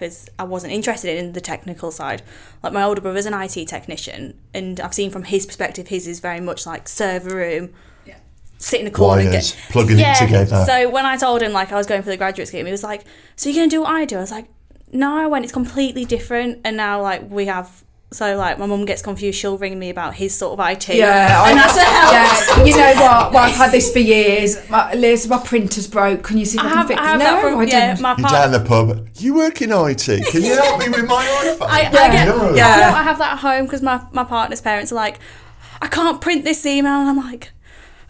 because 0.00 0.26
I 0.38 0.44
wasn't 0.44 0.72
interested 0.72 1.18
in 1.18 1.34
the 1.34 1.42
technical 1.42 1.90
side. 1.90 2.22
Like 2.62 2.72
my 2.72 2.82
older 2.82 3.02
brother's 3.02 3.26
an 3.26 3.34
IT 3.34 3.68
technician, 3.68 4.40
and 4.54 4.80
I've 4.80 4.94
seen 4.94 5.10
from 5.10 5.24
his 5.24 5.44
perspective, 5.44 5.88
his 5.88 6.08
is 6.08 6.20
very 6.20 6.40
much 6.40 6.64
like 6.64 6.88
server 6.88 7.36
room, 7.36 7.74
yeah. 8.06 8.16
sit 8.56 8.80
in 8.80 8.86
a 8.86 8.90
corner, 8.90 9.22
and 9.22 9.30
get 9.30 9.56
plugging 9.68 9.98
it 9.98 10.16
together. 10.16 10.64
So 10.64 10.88
when 10.88 11.04
I 11.04 11.18
told 11.18 11.42
him 11.42 11.52
like 11.52 11.70
I 11.70 11.76
was 11.76 11.86
going 11.86 12.02
for 12.02 12.08
the 12.08 12.16
graduate 12.16 12.48
scheme, 12.48 12.64
he 12.64 12.72
was 12.72 12.82
like, 12.82 13.04
"So 13.36 13.50
you're 13.50 13.56
gonna 13.56 13.68
do 13.68 13.82
what 13.82 13.90
I 13.90 14.06
do?" 14.06 14.16
I 14.16 14.20
was 14.20 14.30
like, 14.30 14.46
"No, 14.90 15.14
I 15.14 15.26
went. 15.26 15.44
It's 15.44 15.52
completely 15.52 16.06
different." 16.06 16.60
And 16.64 16.78
now 16.78 17.02
like 17.02 17.30
we 17.30 17.46
have. 17.46 17.84
So 18.12 18.36
like 18.36 18.58
my 18.58 18.66
mum 18.66 18.84
gets 18.86 19.02
confused. 19.02 19.38
She'll 19.38 19.56
ring 19.56 19.78
me 19.78 19.88
about 19.88 20.14
his 20.14 20.36
sort 20.36 20.58
of 20.58 20.68
IT. 20.68 20.88
Yeah, 20.88 21.44
and 21.48 21.58
I, 21.58 21.62
that's 21.62 21.76
a 21.76 21.80
help. 21.84 22.12
yeah. 22.58 22.64
You 22.64 22.76
know 22.76 23.00
what? 23.02 23.32
Well, 23.32 23.44
I've 23.44 23.54
had 23.54 23.70
this 23.70 23.92
for 23.92 24.00
years. 24.00 24.68
My, 24.68 24.92
Liz, 24.94 25.28
my 25.28 25.38
printer's 25.38 25.86
broke. 25.86 26.24
Can 26.24 26.36
you 26.38 26.44
see 26.44 26.58
if 26.58 26.64
I, 26.64 26.66
I 26.66 26.68
can 26.70 26.78
have, 26.78 26.88
fix 26.88 27.00
I 27.00 27.14
it? 27.14 27.18
no, 27.18 27.24
that 27.24 27.42
from 27.42 27.58
I 27.60 27.62
yeah, 27.64 27.86
didn't. 27.88 28.02
my 28.02 28.14
You're 28.18 28.28
part. 28.28 28.32
down 28.32 28.50
the 28.62 28.68
pub. 28.68 29.08
You 29.18 29.34
work 29.36 29.62
in 29.62 29.70
IT. 29.72 30.26
Can 30.26 30.42
you 30.42 30.54
help 30.56 30.80
me 30.80 30.88
with 30.88 31.06
my 31.08 31.24
iPhone? 31.24 31.66
I, 31.68 31.80
I 31.80 31.82
Yeah. 31.82 32.12
get, 32.12 32.24
No. 32.26 32.54
Yeah. 32.54 32.66
I, 32.66 32.80
know 32.90 32.96
I 32.96 33.02
have 33.04 33.18
that 33.18 33.32
at 33.34 33.38
home 33.38 33.66
because 33.66 33.80
my, 33.82 34.04
my 34.12 34.24
partner's 34.24 34.60
parents 34.60 34.90
are 34.90 34.96
like, 34.96 35.20
I 35.80 35.86
can't 35.86 36.20
print 36.20 36.42
this 36.44 36.66
email. 36.66 36.94
And 36.94 37.08
I'm 37.10 37.16
like, 37.16 37.52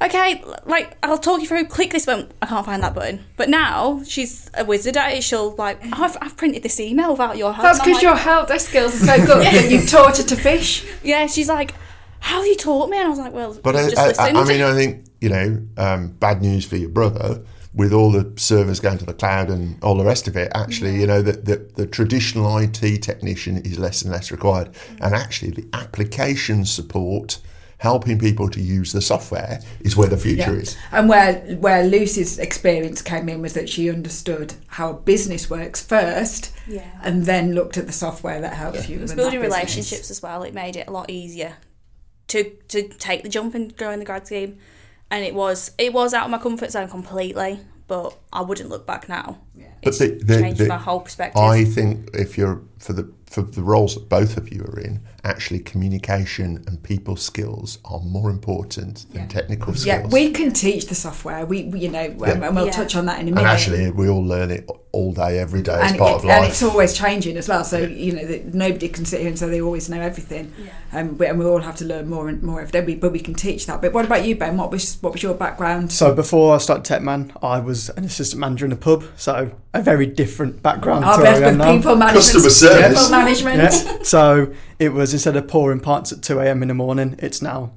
okay, 0.02 0.42
like, 0.64 0.96
I'll 1.02 1.18
talk 1.18 1.40
you 1.40 1.48
through, 1.48 1.66
click 1.66 1.90
this 1.92 2.06
button. 2.06 2.30
I 2.40 2.46
can't 2.46 2.64
find 2.64 2.82
that 2.82 2.94
button. 2.94 3.24
But 3.36 3.48
now 3.48 4.02
she's 4.04 4.50
a 4.54 4.64
wizard 4.64 4.96
at 4.96 5.12
it. 5.12 5.22
She'll, 5.22 5.54
like, 5.56 5.78
oh, 5.84 6.04
I've, 6.04 6.16
I've 6.20 6.36
printed 6.36 6.62
this 6.62 6.80
email 6.80 7.12
without 7.12 7.36
your 7.36 7.52
help. 7.52 7.64
That's 7.64 7.78
because 7.78 7.94
like, 7.94 8.02
your 8.02 8.16
help 8.16 8.48
desk 8.48 8.70
skills 8.70 9.02
are 9.02 9.06
so 9.06 9.26
good 9.26 9.44
that 9.54 9.70
you've 9.70 9.88
taught 9.88 10.16
her 10.16 10.22
to 10.22 10.36
fish. 10.36 10.86
Yeah, 11.02 11.26
she's 11.26 11.48
like, 11.48 11.74
how 12.20 12.38
have 12.38 12.46
you 12.46 12.56
taught 12.56 12.90
me? 12.90 12.98
And 12.98 13.06
I 13.06 13.10
was 13.10 13.18
like, 13.18 13.32
well, 13.32 13.58
But 13.62 13.76
I, 13.76 13.90
just 13.90 14.20
I, 14.20 14.28
I. 14.28 14.30
I 14.30 14.44
mean, 14.44 14.62
I 14.62 14.74
think 14.74 15.06
you 15.20 15.28
know, 15.28 15.62
um, 15.76 16.08
bad 16.12 16.40
news 16.40 16.64
for 16.64 16.76
your 16.76 16.88
brother 16.88 17.44
with 17.72 17.92
all 17.92 18.10
the 18.10 18.32
servers 18.36 18.80
going 18.80 18.98
to 18.98 19.06
the 19.06 19.14
cloud 19.14 19.48
and 19.48 19.82
all 19.82 19.94
the 19.96 20.04
rest 20.04 20.26
of 20.26 20.36
it. 20.36 20.50
Actually, 20.54 20.98
you 20.98 21.06
know, 21.06 21.22
that 21.22 21.44
the, 21.44 21.56
the 21.76 21.86
traditional 21.86 22.58
IT 22.58 23.02
technician 23.02 23.58
is 23.58 23.78
less 23.78 24.02
and 24.02 24.10
less 24.10 24.30
required, 24.30 24.74
and 25.00 25.14
actually, 25.14 25.50
the 25.50 25.68
application 25.72 26.64
support. 26.64 27.38
Helping 27.80 28.18
people 28.18 28.48
to 28.50 28.60
use 28.60 28.92
the 28.92 29.00
software 29.00 29.60
is 29.80 29.96
where 29.96 30.06
the 30.08 30.16
future 30.18 30.54
is. 30.60 30.76
And 30.92 31.08
where 31.08 31.36
where 31.56 31.82
Luci's 31.84 32.38
experience 32.38 33.00
came 33.00 33.26
in 33.30 33.40
was 33.40 33.54
that 33.54 33.70
she 33.70 33.88
understood 33.88 34.52
how 34.66 34.90
a 34.90 34.94
business 34.94 35.48
works 35.48 35.82
first, 35.82 36.52
Yeah. 36.68 36.82
and 37.02 37.24
then 37.24 37.54
looked 37.54 37.78
at 37.78 37.86
the 37.86 37.92
software 37.92 38.38
that 38.42 38.52
helps 38.52 38.86
you. 38.88 38.98
It 38.98 39.02
was 39.02 39.14
building 39.14 39.40
relationships 39.40 40.10
as 40.10 40.20
well. 40.22 40.42
It 40.42 40.52
made 40.52 40.76
it 40.76 40.88
a 40.88 40.90
lot 40.90 41.08
easier 41.08 41.54
to 42.28 42.44
to 42.68 42.82
take 42.88 43.22
the 43.22 43.30
jump 43.30 43.54
and 43.54 43.74
go 43.76 43.90
in 43.90 43.98
the 43.98 44.04
grad 44.04 44.26
scheme. 44.26 44.58
And 45.10 45.24
it 45.24 45.34
was 45.34 45.70
it 45.78 45.94
was 45.94 46.12
out 46.12 46.24
of 46.26 46.30
my 46.30 46.38
comfort 46.38 46.70
zone 46.72 46.88
completely, 46.90 47.60
but 47.88 48.14
I 48.30 48.42
wouldn't 48.42 48.68
look 48.68 48.86
back 48.86 49.08
now. 49.08 49.38
But 49.82 49.88
It's 49.88 49.98
the, 49.98 50.08
the, 50.22 50.38
changed 50.38 50.60
the- 50.60 50.66
my 50.68 50.76
whole 50.76 51.00
perspective. 51.00 51.40
I 51.40 51.64
think 51.64 52.10
if 52.12 52.36
you're 52.36 52.60
for 52.78 52.92
the 52.92 53.10
for 53.30 53.42
the 53.42 53.62
roles 53.62 53.94
that 53.94 54.08
both 54.08 54.36
of 54.36 54.52
you 54.52 54.62
are 54.64 54.80
in, 54.80 55.00
actually 55.22 55.60
communication 55.60 56.64
and 56.66 56.82
people 56.82 57.14
skills 57.14 57.78
are 57.84 58.00
more 58.00 58.28
important 58.28 59.06
than 59.12 59.28
technical 59.28 59.72
skills. 59.72 59.86
Yeah, 59.86 60.06
we 60.08 60.32
can 60.32 60.52
teach 60.52 60.86
the 60.86 60.96
software. 60.96 61.46
We, 61.46 61.64
we 61.64 61.78
you 61.80 61.90
know, 61.90 62.06
um, 62.24 62.42
and 62.42 62.56
we'll 62.56 62.66
Yeah. 62.66 62.72
touch 62.72 62.96
on 62.96 63.06
that 63.06 63.20
in 63.20 63.28
a 63.28 63.30
minute. 63.30 63.40
and 63.42 63.46
actually, 63.48 63.90
we 63.92 64.08
all 64.08 64.24
learn 64.24 64.50
it 64.50 64.68
all 64.92 65.12
day, 65.12 65.38
every 65.38 65.62
day 65.62 65.74
as 65.80 65.90
and, 65.92 65.98
part 66.00 66.10
it- 66.10 66.16
of 66.16 66.24
life. 66.24 66.36
and 66.38 66.46
it's 66.46 66.62
always 66.64 66.92
changing 66.92 67.36
as 67.36 67.48
well. 67.48 67.62
So 67.62 67.78
you 67.78 68.12
know 68.12 68.26
that 68.26 68.52
nobody 68.52 68.88
can 68.88 69.04
sit 69.04 69.20
here 69.20 69.28
and 69.28 69.38
say 69.38 69.48
they 69.48 69.60
always 69.60 69.88
know 69.88 70.00
everything, 70.00 70.52
um, 70.92 71.16
we- 71.16 71.26
and 71.26 71.38
we 71.38 71.44
all 71.44 71.60
have 71.60 71.76
to 71.76 71.84
learn 71.84 72.08
more 72.10 72.28
and 72.28 72.42
more 72.42 72.60
every 72.60 72.72
day. 72.72 72.94
But 72.96 73.12
we 73.12 73.20
can 73.20 73.34
teach 73.34 73.66
that. 73.66 73.80
But 73.80 73.92
what 73.92 74.04
about 74.06 74.24
you, 74.24 74.34
Ben? 74.34 74.56
What 74.56 74.72
was 74.72 74.98
what 75.02 75.12
was 75.12 75.22
your 75.22 75.34
background? 75.34 75.92
So 75.92 76.12
before 76.12 76.56
I 76.56 76.58
started 76.58 76.84
Tecman, 76.84 77.30
I 77.42 77.60
was 77.60 77.90
an 77.90 78.04
assistant 78.04 78.40
manager 78.40 78.66
in 78.66 78.72
a 78.72 78.76
pub, 78.76 79.04
so 79.16 79.52
a 79.72 79.80
very 79.82 80.06
different 80.06 80.60
background 80.64 81.04
Our 81.04 81.18
to 81.18 81.22
best 81.22 81.42
I 81.42 81.48
am 81.50 81.58
with 81.58 81.66
people 81.76 81.94
management. 81.94 82.24
Customer 82.24 82.50
service. 82.50 82.98
People 83.06 83.10
management. 83.24 83.58
Yeah. 83.58 83.98
So 84.02 84.52
it 84.78 84.92
was 84.92 85.12
instead 85.12 85.36
of 85.36 85.48
pouring 85.48 85.80
pints 85.80 86.12
at 86.12 86.22
2 86.22 86.38
a.m. 86.40 86.62
in 86.62 86.68
the 86.68 86.74
morning, 86.74 87.16
it's 87.18 87.40
now 87.42 87.72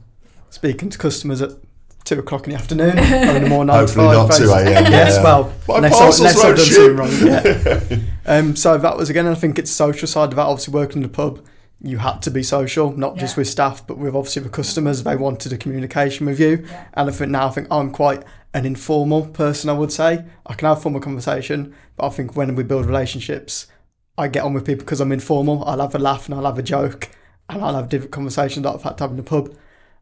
speaking 0.49 0.89
to 0.89 0.97
customers 0.97 1.41
at 1.41 1.51
2 2.05 2.19
o'clock 2.19 2.45
in 2.47 2.51
the 2.53 2.59
afternoon 2.59 2.97
or 2.99 3.35
in 3.35 3.43
the 3.43 3.49
morning. 3.49 3.73
Hopefully 3.75 4.05
nine 4.07 4.27
not 4.27 4.33
2 4.33 4.43
a.m., 4.51 4.91
Yes, 4.91 5.15
yeah. 5.15 5.23
well, 5.23 5.53
My 5.67 5.77
unless, 5.77 5.93
I, 5.93 5.97
parcels 5.99 6.19
unless 6.19 6.37
I've 6.37 6.43
won't 6.43 6.57
done 6.57 6.65
something 6.67 7.77
wrong. 7.95 7.97
Yeah. 7.97 7.99
um, 8.25 8.55
so 8.55 8.77
that 8.77 8.97
was 8.97 9.09
again, 9.09 9.27
I 9.27 9.35
think 9.35 9.57
it's 9.57 9.71
social 9.71 10.07
side 10.07 10.29
of 10.29 10.35
that. 10.35 10.45
Obviously, 10.45 10.73
working 10.73 10.97
in 10.97 11.03
the 11.03 11.09
pub, 11.09 11.45
you 11.81 11.97
had 11.99 12.21
to 12.23 12.31
be 12.31 12.43
social, 12.43 12.91
not 12.97 13.17
just 13.17 13.35
with 13.37 13.47
staff, 13.47 13.85
but 13.87 13.97
with 13.97 14.15
obviously 14.15 14.41
the 14.43 14.49
customers. 14.49 15.03
They 15.03 15.15
wanted 15.15 15.51
a 15.53 15.57
communication 15.57 16.25
with 16.25 16.39
you, 16.39 16.65
Yeah. 16.69 16.85
and 16.93 17.09
I 17.09 17.11
think 17.13 17.31
now 17.31 17.47
I 17.47 17.51
think 17.51 17.67
I'm 17.71 17.91
quite 17.91 18.23
an 18.53 18.65
informal 18.65 19.25
person. 19.27 19.69
I 19.69 19.73
would 19.73 19.91
say 19.91 20.25
I 20.45 20.53
can 20.53 20.67
have 20.67 20.81
formal 20.81 21.01
conversation, 21.01 21.73
but 21.97 22.05
I 22.07 22.09
think 22.09 22.35
when 22.35 22.53
we 22.55 22.63
build 22.63 22.85
relationships, 22.85 23.67
I 24.17 24.27
get 24.27 24.43
on 24.43 24.53
with 24.53 24.65
people 24.65 24.85
because 24.85 25.01
I'm 25.01 25.11
informal. 25.11 25.63
I'll 25.65 25.79
have 25.79 25.95
a 25.95 25.99
laugh 25.99 26.25
and 26.27 26.35
I'll 26.35 26.45
have 26.45 26.59
a 26.59 26.63
joke, 26.63 27.09
and 27.49 27.63
I'll 27.63 27.75
have 27.75 27.89
different 27.89 28.11
conversations 28.11 28.63
that 28.63 28.73
I've 28.75 28.83
had 28.83 28.97
to 28.99 29.03
have 29.05 29.11
in 29.11 29.17
the 29.17 29.23
pub. 29.23 29.55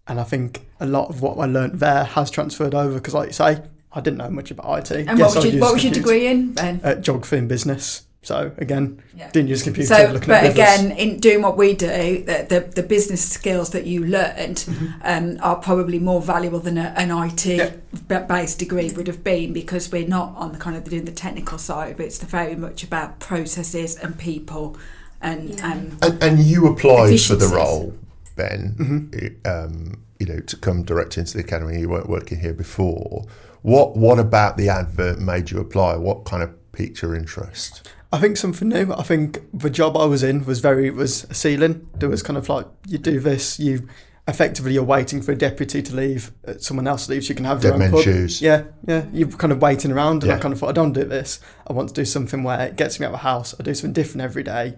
And 0.08 0.20
I 0.20 0.24
think 0.24 0.65
a 0.80 0.86
lot 0.86 1.10
of 1.10 1.22
what 1.22 1.38
I 1.38 1.46
learnt 1.46 1.80
there 1.80 2.03
has 2.03 2.30
transferred 2.32 2.74
over 2.75 2.96
because, 2.96 3.13
like 3.13 3.27
you 3.30 3.34
say, 3.34 3.62
I 3.94 4.01
didn't 4.01 4.18
know 4.18 4.30
much 4.30 4.51
about 4.51 4.91
IT. 4.91 5.08
And 5.08 5.20
Yes, 5.20 5.36
what 5.36 5.46
was 5.46 5.56
what 5.56 5.74
was 5.74 5.84
your 5.84 5.94
degree 5.94 6.27
in, 6.27 6.53
Ben? 6.53 6.82
Uh, 6.84 6.96
geography 6.96 7.38
and 7.38 7.48
business. 7.48 8.06
So 8.24 8.51
again, 8.58 9.01
Yeah. 9.18 9.32
didn't 9.32 9.50
use 9.50 9.62
a 9.62 9.66
computer. 9.66 9.96
So, 9.96 10.12
looking 10.13 10.28
but 10.28 10.44
at 10.44 10.44
rivers. 10.44 10.54
again, 10.54 10.92
in 10.92 11.20
doing 11.20 11.42
what 11.42 11.58
we 11.58 11.74
do, 11.74 11.88
the, 12.24 12.46
the, 12.48 12.60
the 12.75 12.84
business 12.84 13.28
skills 13.28 13.72
that 13.72 13.86
you 13.88 14.06
learned 14.06 14.58
Mm-hmm. 14.58 14.86
um, 15.04 15.38
are 15.42 15.56
probably 15.56 15.98
more 15.98 16.22
valuable 16.22 16.60
than 16.60 16.78
a, 16.78 16.94
an 16.98 17.10
IT 17.10 17.46
yeah. 17.48 18.20
based 18.20 18.60
degree 18.60 18.92
would 18.92 19.08
have 19.08 19.24
been 19.24 19.54
because 19.54 19.92
we're 19.92 20.08
not 20.08 20.36
on 20.36 20.51
the 20.51 20.60
kind 20.60 20.78
of 20.78 20.84
doing 20.84 21.06
the 21.06 21.12
technical 21.12 21.58
side, 21.58 21.98
but 21.98 22.06
it's 22.06 22.22
very 22.24 22.56
much 22.56 22.84
about 22.84 23.20
processes 23.20 23.96
and 23.98 24.18
people. 24.20 24.78
And 25.20 25.60
um, 25.62 25.98
And, 26.04 26.24
and 26.24 26.40
you 26.40 26.68
applied 26.68 27.20
for 27.22 27.36
the 27.36 27.48
role, 27.48 27.96
Ben. 28.36 29.10
i- 29.46 29.50
Um, 29.50 30.04
you 30.20 30.28
know, 30.28 30.40
to 30.40 30.56
come 30.58 30.84
direct 30.84 31.18
into 31.18 31.34
the 31.34 31.40
academy. 31.44 31.80
You 31.80 31.90
weren't 31.90 32.08
working 32.08 32.40
here 32.40 32.54
before. 32.54 33.25
What 33.63 33.98
What 33.98 34.20
about 34.20 34.58
the 34.58 34.70
advert 34.70 35.20
made 35.20 35.50
you 35.50 35.60
apply? 35.60 35.96
What 35.98 36.25
kind 36.25 36.44
of 36.44 36.51
piqued 36.72 37.01
your 37.01 37.16
interest? 37.16 37.88
I 38.13 38.20
think 38.20 38.38
something 38.38 38.68
new. 38.68 38.91
I 38.94 39.03
think 39.03 39.39
the 39.53 39.70
job 39.70 39.96
I 39.96 40.06
was 40.06 40.22
in 40.22 40.46
was 40.46 40.60
very 40.60 40.89
was 40.89 41.24
a 41.25 41.34
ceiling. 41.34 41.88
There 41.98 42.10
was 42.10 42.22
kind 42.22 42.38
of 42.38 42.50
like 42.50 42.68
you 42.88 42.98
do 42.98 43.20
this, 43.20 43.60
you 43.60 43.88
effectively 44.27 44.74
you're 44.74 44.84
waiting 44.84 45.22
for 45.22 45.32
a 45.32 45.36
deputy 45.36 45.82
to 45.82 45.96
leave, 45.96 46.32
uh, 46.48 46.53
someone 46.58 46.88
else 46.88 47.10
leaves, 47.10 47.27
you 47.27 47.36
can 47.36 47.46
have 47.46 47.63
your 47.63 47.74
Dead 47.77 47.82
own 47.82 47.91
pub. 47.91 48.01
shoes. 48.01 48.41
Yeah, 48.41 48.63
yeah. 48.86 49.06
You're 49.12 49.30
kind 49.30 49.51
of 49.51 49.62
waiting 49.62 49.91
around, 49.91 50.24
and 50.24 50.32
I 50.32 50.39
kind 50.39 50.53
of 50.53 50.60
thought 50.60 50.70
I 50.70 50.74
don't 50.74 50.94
do 50.94 51.03
this. 51.03 51.39
I 51.68 51.74
want 51.74 51.89
to 51.89 51.96
do 51.96 52.06
something 52.06 52.44
where 52.44 52.62
it 52.68 52.75
gets 52.75 53.00
me 53.00 53.06
out 53.06 53.10
of 53.10 53.13
the 53.13 53.18
house. 53.20 53.56
I 53.60 53.63
do 53.63 53.74
something 53.74 53.94
different 53.94 54.22
every 54.22 54.44
day. 54.44 54.77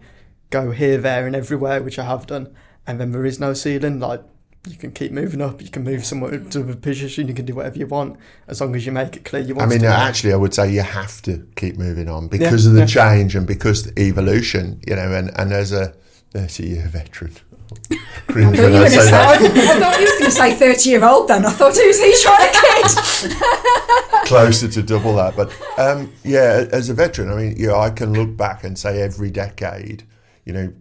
Go 0.50 0.72
here, 0.72 0.98
there, 0.98 1.26
and 1.28 1.36
everywhere, 1.36 1.82
which 1.82 2.00
I 2.00 2.06
have 2.06 2.28
done. 2.28 2.56
And 2.86 3.00
then 3.00 3.12
there 3.12 3.26
is 3.26 3.40
no 3.40 3.54
ceiling. 3.54 4.00
Like 4.00 4.22
you 4.68 4.78
can 4.78 4.92
keep 4.92 5.12
moving 5.12 5.42
up. 5.42 5.62
You 5.62 5.70
can 5.70 5.84
move 5.84 6.06
somewhere 6.06 6.40
to 6.40 6.70
a 6.70 6.76
position. 6.76 7.28
You 7.28 7.34
can 7.34 7.46
do 7.46 7.56
whatever 7.56 7.78
you 7.78 7.88
want 7.88 8.18
as 8.48 8.62
long 8.62 8.76
as 8.76 8.86
you 8.86 8.92
make 8.92 9.16
it 9.18 9.26
clear 9.26 9.42
you 9.42 9.56
want. 9.56 9.68
I 9.68 9.70
mean, 9.70 9.80
to 9.80 9.88
do 9.88 9.92
it. 9.92 9.96
actually, 9.96 10.34
I 10.34 10.38
would 10.38 10.54
say 10.54 10.72
you 10.72 10.82
have 10.82 11.22
to 11.24 11.46
keep 11.56 11.78
moving 11.78 12.08
on 12.08 12.28
because 12.30 12.66
of 12.66 12.74
the 12.74 12.82
yeah. 12.82 12.86
change 12.86 13.36
and 13.36 13.46
because 13.46 13.84
the 13.84 14.02
evolution. 14.02 14.82
You 14.88 14.96
know, 14.96 15.12
and, 15.14 15.32
and 15.38 15.52
as 15.52 15.72
a 15.72 15.94
thirty-year 16.32 16.88
veteran, 16.88 17.34
I 17.92 17.96
thought 17.96 18.36
when 18.36 18.54
you 18.56 18.64
I 18.64 18.80
were 18.80 18.90
say 18.90 18.96
gonna 18.96 19.10
say. 19.10 19.18
I 19.18 19.80
thought 19.80 20.00
you 20.00 20.06
was 20.06 20.20
going 20.20 20.26
to 20.26 20.32
say 20.32 20.56
30 20.56 20.90
year 20.90 21.04
old 21.04 21.28
then. 21.28 21.46
I 21.46 21.52
thought 21.52 21.76
who's 21.76 22.02
he 22.02 22.16
trying 22.22 22.52
to 22.52 23.32
kid? 23.32 24.26
closer 24.26 24.68
to 24.68 24.84
double 24.84 25.16
that. 25.16 25.36
But 25.36 25.52
um, 25.78 26.12
yeah, 26.24 26.66
as 26.72 26.90
a 26.90 26.94
veteran, 26.94 27.30
I 27.30 27.36
mean, 27.36 27.58
you 27.58 27.68
know, 27.68 27.80
I 27.80 27.90
can 27.90 28.14
look 28.14 28.36
back 28.36 28.64
and 28.64 28.78
say 28.78 29.02
every 29.02 29.30
decade, 29.30 30.04
you 30.46 30.54
know, 30.54 30.74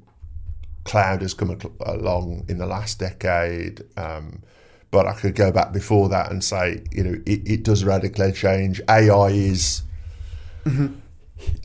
cloud 0.85 1.23
has 1.23 1.35
come 1.35 1.57
along 1.87 2.45
in 2.49 2.59
the 2.59 2.67
last 2.67 2.99
decade. 2.99 3.83
Um, 3.97 4.43
but 4.91 5.07
I 5.07 5.15
could 5.15 5.35
go 5.35 5.51
back 5.51 5.73
before 5.73 6.09
that 6.11 6.31
and 6.31 6.43
say, 6.45 6.83
you 6.91 7.03
know, 7.03 7.15
it, 7.25 7.41
it 7.49 7.63
does 7.63 7.83
radically 7.85 8.33
change. 8.33 8.81
AI 8.89 9.29
is 9.29 9.83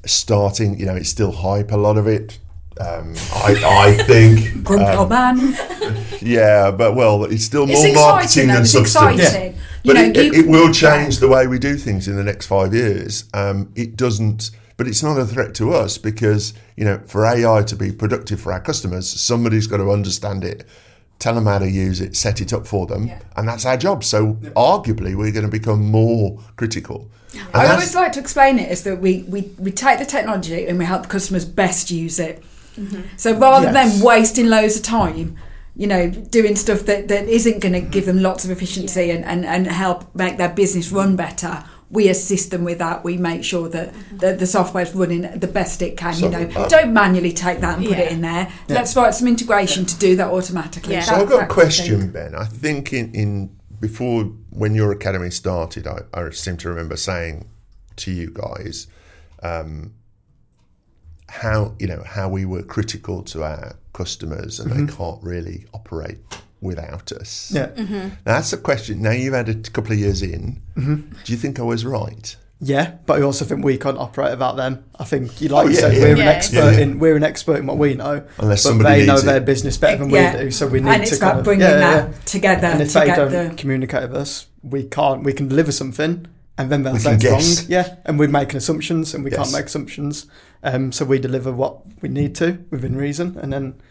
starting, 0.06 0.80
you 0.80 0.86
know, 0.86 0.96
it's 0.96 1.10
still 1.10 1.32
hype, 1.32 1.72
a 1.72 1.78
lot 1.78 1.98
of 1.98 2.08
it. 2.08 2.40
Um, 2.80 3.16
I, 3.34 3.56
I 3.98 4.04
think, 4.04 4.64
Grumpy 4.64 4.86
um, 4.86 5.00
old 5.00 5.10
man. 5.10 5.38
yeah, 6.22 6.70
but 6.72 6.96
well, 6.96 7.24
it's 7.26 7.44
still 7.44 7.66
more 7.66 7.76
It's 7.76 7.86
exciting 7.86 7.98
marketing 7.98 8.48
though. 8.48 8.54
than 8.54 8.62
It's 8.64 8.72
substance. 8.72 9.20
exciting. 9.22 9.54
You 9.84 9.94
But 9.94 10.00
know, 10.00 10.04
it, 10.04 10.16
you- 10.18 10.34
it 10.44 10.48
will 10.48 10.72
change 10.72 11.18
the 11.20 11.28
way 11.28 11.48
we 11.48 11.58
do 11.60 11.76
things 11.76 12.08
in 12.08 12.16
the 12.16 12.24
next 12.24 12.46
five 12.46 12.74
years. 12.74 13.26
Um, 13.34 13.72
it 13.76 13.98
doesn't, 13.98 14.52
but 14.78 14.88
it's 14.88 15.04
not 15.04 15.18
a 15.20 15.26
threat 15.26 15.54
to 15.56 15.74
us 15.74 15.98
because 15.98 16.54
you 16.76 16.86
know, 16.86 17.00
for 17.06 17.26
AI 17.26 17.64
to 17.64 17.76
be 17.76 17.92
productive 17.92 18.40
for 18.40 18.54
our 18.54 18.62
customers, 18.62 19.10
somebody's 19.10 19.68
got 19.68 19.78
to 19.78 19.92
understand 19.92 20.44
it, 20.44 20.64
tell 21.20 21.34
them 21.34 21.46
how 21.46 21.60
to 21.60 21.70
use 21.70 22.00
it, 22.00 22.16
set 22.16 22.40
it 22.42 22.54
up 22.54 22.66
for 22.68 22.86
them, 22.86 23.12
and 23.36 23.48
that's 23.48 23.66
our 23.66 23.78
job. 23.78 24.04
So 24.04 24.34
arguably, 24.56 25.16
we're 25.16 25.32
going 25.32 25.46
to 25.46 25.52
become 25.52 25.86
more 25.90 26.40
critical. 26.56 27.10
And 27.34 27.56
I 27.56 27.72
always 27.74 27.94
like 27.96 28.14
to 28.14 28.20
explain 28.20 28.58
it 28.60 28.72
is 28.72 28.84
that 28.84 29.00
we, 29.00 29.24
we, 29.24 29.42
we 29.58 29.72
take 29.72 30.00
the 30.00 30.06
technology 30.06 30.68
and 30.68 30.80
we 30.80 30.86
help 30.86 31.10
customers 31.10 31.46
best 31.46 31.92
use 31.92 32.20
it. 32.20 32.44
Mm-hmm. 32.78 33.02
So 33.18 33.38
rather 33.38 33.72
Yes. 33.72 33.96
than 33.98 34.06
wasting 34.06 34.48
loads 34.48 34.76
of 34.78 34.84
time, 34.84 35.38
you 35.76 35.88
know, 35.88 36.10
doing 36.10 36.56
stuff 36.56 36.82
that, 36.82 37.08
that 37.10 37.28
isn't 37.28 37.60
going 37.60 37.74
to 37.74 37.82
give 37.82 38.06
them 38.06 38.22
lots 38.22 38.46
of 38.46 38.52
efficiency 38.52 39.12
and, 39.12 39.24
and, 39.26 39.46
and 39.46 39.68
help 39.68 40.14
make 40.16 40.38
their 40.38 40.50
business 40.50 40.92
run 40.92 41.16
better, 41.16 41.64
we 41.90 42.10
assist 42.10 42.52
them 42.52 42.64
with 42.64 42.80
that. 42.80 43.04
We 43.04 43.18
make 43.18 43.44
sure 43.44 43.70
that 43.70 43.94
the, 44.12 44.34
the 44.34 44.48
software's 44.48 44.94
running 44.94 45.22
the 45.22 45.48
best 45.48 45.82
it 45.82 45.96
can. 45.96 46.14
So, 46.14 46.26
you 46.26 46.32
know, 46.32 46.60
uh, 46.60 46.68
don't 46.68 46.94
manually 46.94 47.32
take 47.32 47.62
that 47.62 47.78
and 47.78 47.88
put 47.88 47.98
it 47.98 48.12
in 48.12 48.22
there. 48.22 48.52
Let's 48.68 48.96
write 48.96 49.14
some 49.16 49.28
integration 49.28 49.86
to 49.86 49.98
do 49.98 50.16
that 50.18 50.28
automatically. 50.32 50.94
Yeah. 50.94 51.02
So 51.02 51.12
That- 51.12 51.22
I've 51.22 51.30
got 51.30 51.36
a 51.36 51.38
that 51.38 51.40
kind 51.40 51.52
of 51.52 51.56
question, 51.56 52.02
thing. 52.02 52.12
Ben. 52.12 52.36
I 52.36 52.46
think 52.46 52.92
in, 52.94 53.14
in 53.14 53.58
before 53.80 54.24
when 54.50 54.76
your 54.76 54.92
academy 54.92 55.30
started, 55.30 55.88
I, 55.88 56.00
I 56.14 56.30
seem 56.32 56.58
to 56.58 56.70
remember 56.70 56.98
saying 56.98 57.48
to 57.98 58.12
you 58.12 58.32
guys 58.32 58.88
um, 59.44 59.94
how 61.30 61.76
you 61.80 61.88
know 61.88 62.04
how 62.06 62.30
we 62.30 62.46
were 62.46 62.64
critical 62.64 63.24
to 63.24 63.44
our 63.44 63.76
customers 63.94 64.60
and 64.60 64.72
they 64.72 64.94
can't 64.94 65.22
really 65.24 65.66
operate 65.74 66.20
without 66.62 67.12
us. 67.12 67.52
Yeah. 67.54 67.68
Mm-hmm. 67.68 67.94
Now 67.98 68.10
that's 68.26 68.52
the 68.52 68.58
question. 68.58 69.02
Now 69.02 69.12
you've 69.12 69.34
had 69.34 69.50
a 69.50 69.56
couple 69.56 69.92
of 69.94 70.00
years 70.00 70.22
in. 70.22 70.62
Do 70.76 71.32
you 71.32 71.38
think 71.38 71.60
I 71.60 71.64
was 71.64 71.86
right? 71.86 72.36
Yeah, 72.60 72.96
but 73.06 73.20
I 73.20 73.22
also 73.22 73.46
think 73.46 73.64
we 73.64 73.78
can't 73.78 74.00
operate 74.00 74.32
without 74.32 74.56
them. 74.56 74.84
I 75.00 75.04
think, 75.04 75.40
you 75.42 75.50
like 75.50 75.68
Oh, 75.68 75.70
you 75.70 75.76
said, 75.76 75.94
yeah. 75.94 76.02
we're 76.02 76.14
an 76.14 76.22
expert 76.22 76.56
Yeah, 76.56 76.72
yeah. 76.72 76.80
in 76.80 76.98
we're 76.98 77.16
an 77.16 77.24
expert 77.24 77.58
in 77.58 77.68
what 77.68 77.78
we 77.78 77.94
know, 77.94 78.26
Unless 78.40 78.64
but 78.64 78.70
somebody 78.70 79.02
they 79.02 79.06
know 79.06 79.14
needs 79.14 79.26
their 79.26 79.42
business 79.42 79.78
better 79.78 79.98
than 79.98 80.10
Yeah. 80.10 80.36
we 80.38 80.44
do. 80.46 80.52
So 80.52 80.66
we 80.66 80.80
need 80.80 80.90
and 80.90 81.04
to 81.04 81.08
it's 81.10 81.20
kind 81.20 81.30
about 81.34 81.40
of 81.42 81.46
bringing 81.46 81.68
yeah, 81.68 81.78
that 81.78 82.10
yeah. 82.10 82.18
together 82.26 82.68
And 82.68 82.82
if 82.82 82.94
to 82.94 83.00
they 83.00 83.06
get 83.06 83.16
don't 83.18 83.32
the 83.50 83.56
communicate 83.56 84.02
with 84.10 84.16
us, 84.16 84.48
we 84.64 84.86
can't. 84.86 85.24
We 85.24 85.34
can 85.34 85.48
deliver 85.48 85.72
something, 85.72 86.26
and 86.58 86.72
then 86.72 86.82
they'll 86.82 86.98
say 86.98 87.14
it's 87.14 87.24
guess. 87.24 87.60
wrong. 87.62 87.66
Yeah, 87.70 87.96
and 88.06 88.18
we're 88.18 88.28
making 88.28 88.58
assumptions, 88.58 89.14
and 89.14 89.24
we 89.24 89.30
Yes. 89.30 89.40
can't 89.40 89.52
make 89.52 89.66
assumptions. 89.66 90.26
Um, 90.64 90.92
so 90.92 91.06
we 91.06 91.20
deliver 91.20 91.52
what 91.52 91.82
we 92.02 92.10
need 92.10 92.34
to 92.38 92.58
within 92.72 92.96
reason, 92.96 93.38
and 93.40 93.54
then 93.54 93.66
we 93.66 93.70
go. 93.70 93.84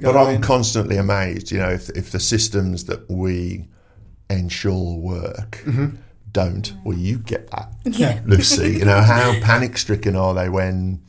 But 0.00 0.16
I'm 0.16 0.36
and- 0.36 0.44
constantly 0.44 0.96
amazed, 0.96 1.50
you 1.50 1.58
know, 1.58 1.70
if, 1.70 1.88
if 1.90 2.10
the 2.12 2.20
systems 2.20 2.84
that 2.84 3.10
we 3.10 3.68
ensure 4.30 4.96
work 4.98 5.64
don't, 6.32 6.72
well, 6.84 6.96
you 6.96 7.18
get 7.18 7.50
that, 7.50 7.72
Yeah. 7.84 8.18
Luci. 8.26 8.78
You 8.78 8.84
know, 8.86 9.00
how 9.02 9.38
panic 9.40 9.76
stricken 9.76 10.16
are 10.16 10.32
they 10.34 10.48
when 10.48 11.02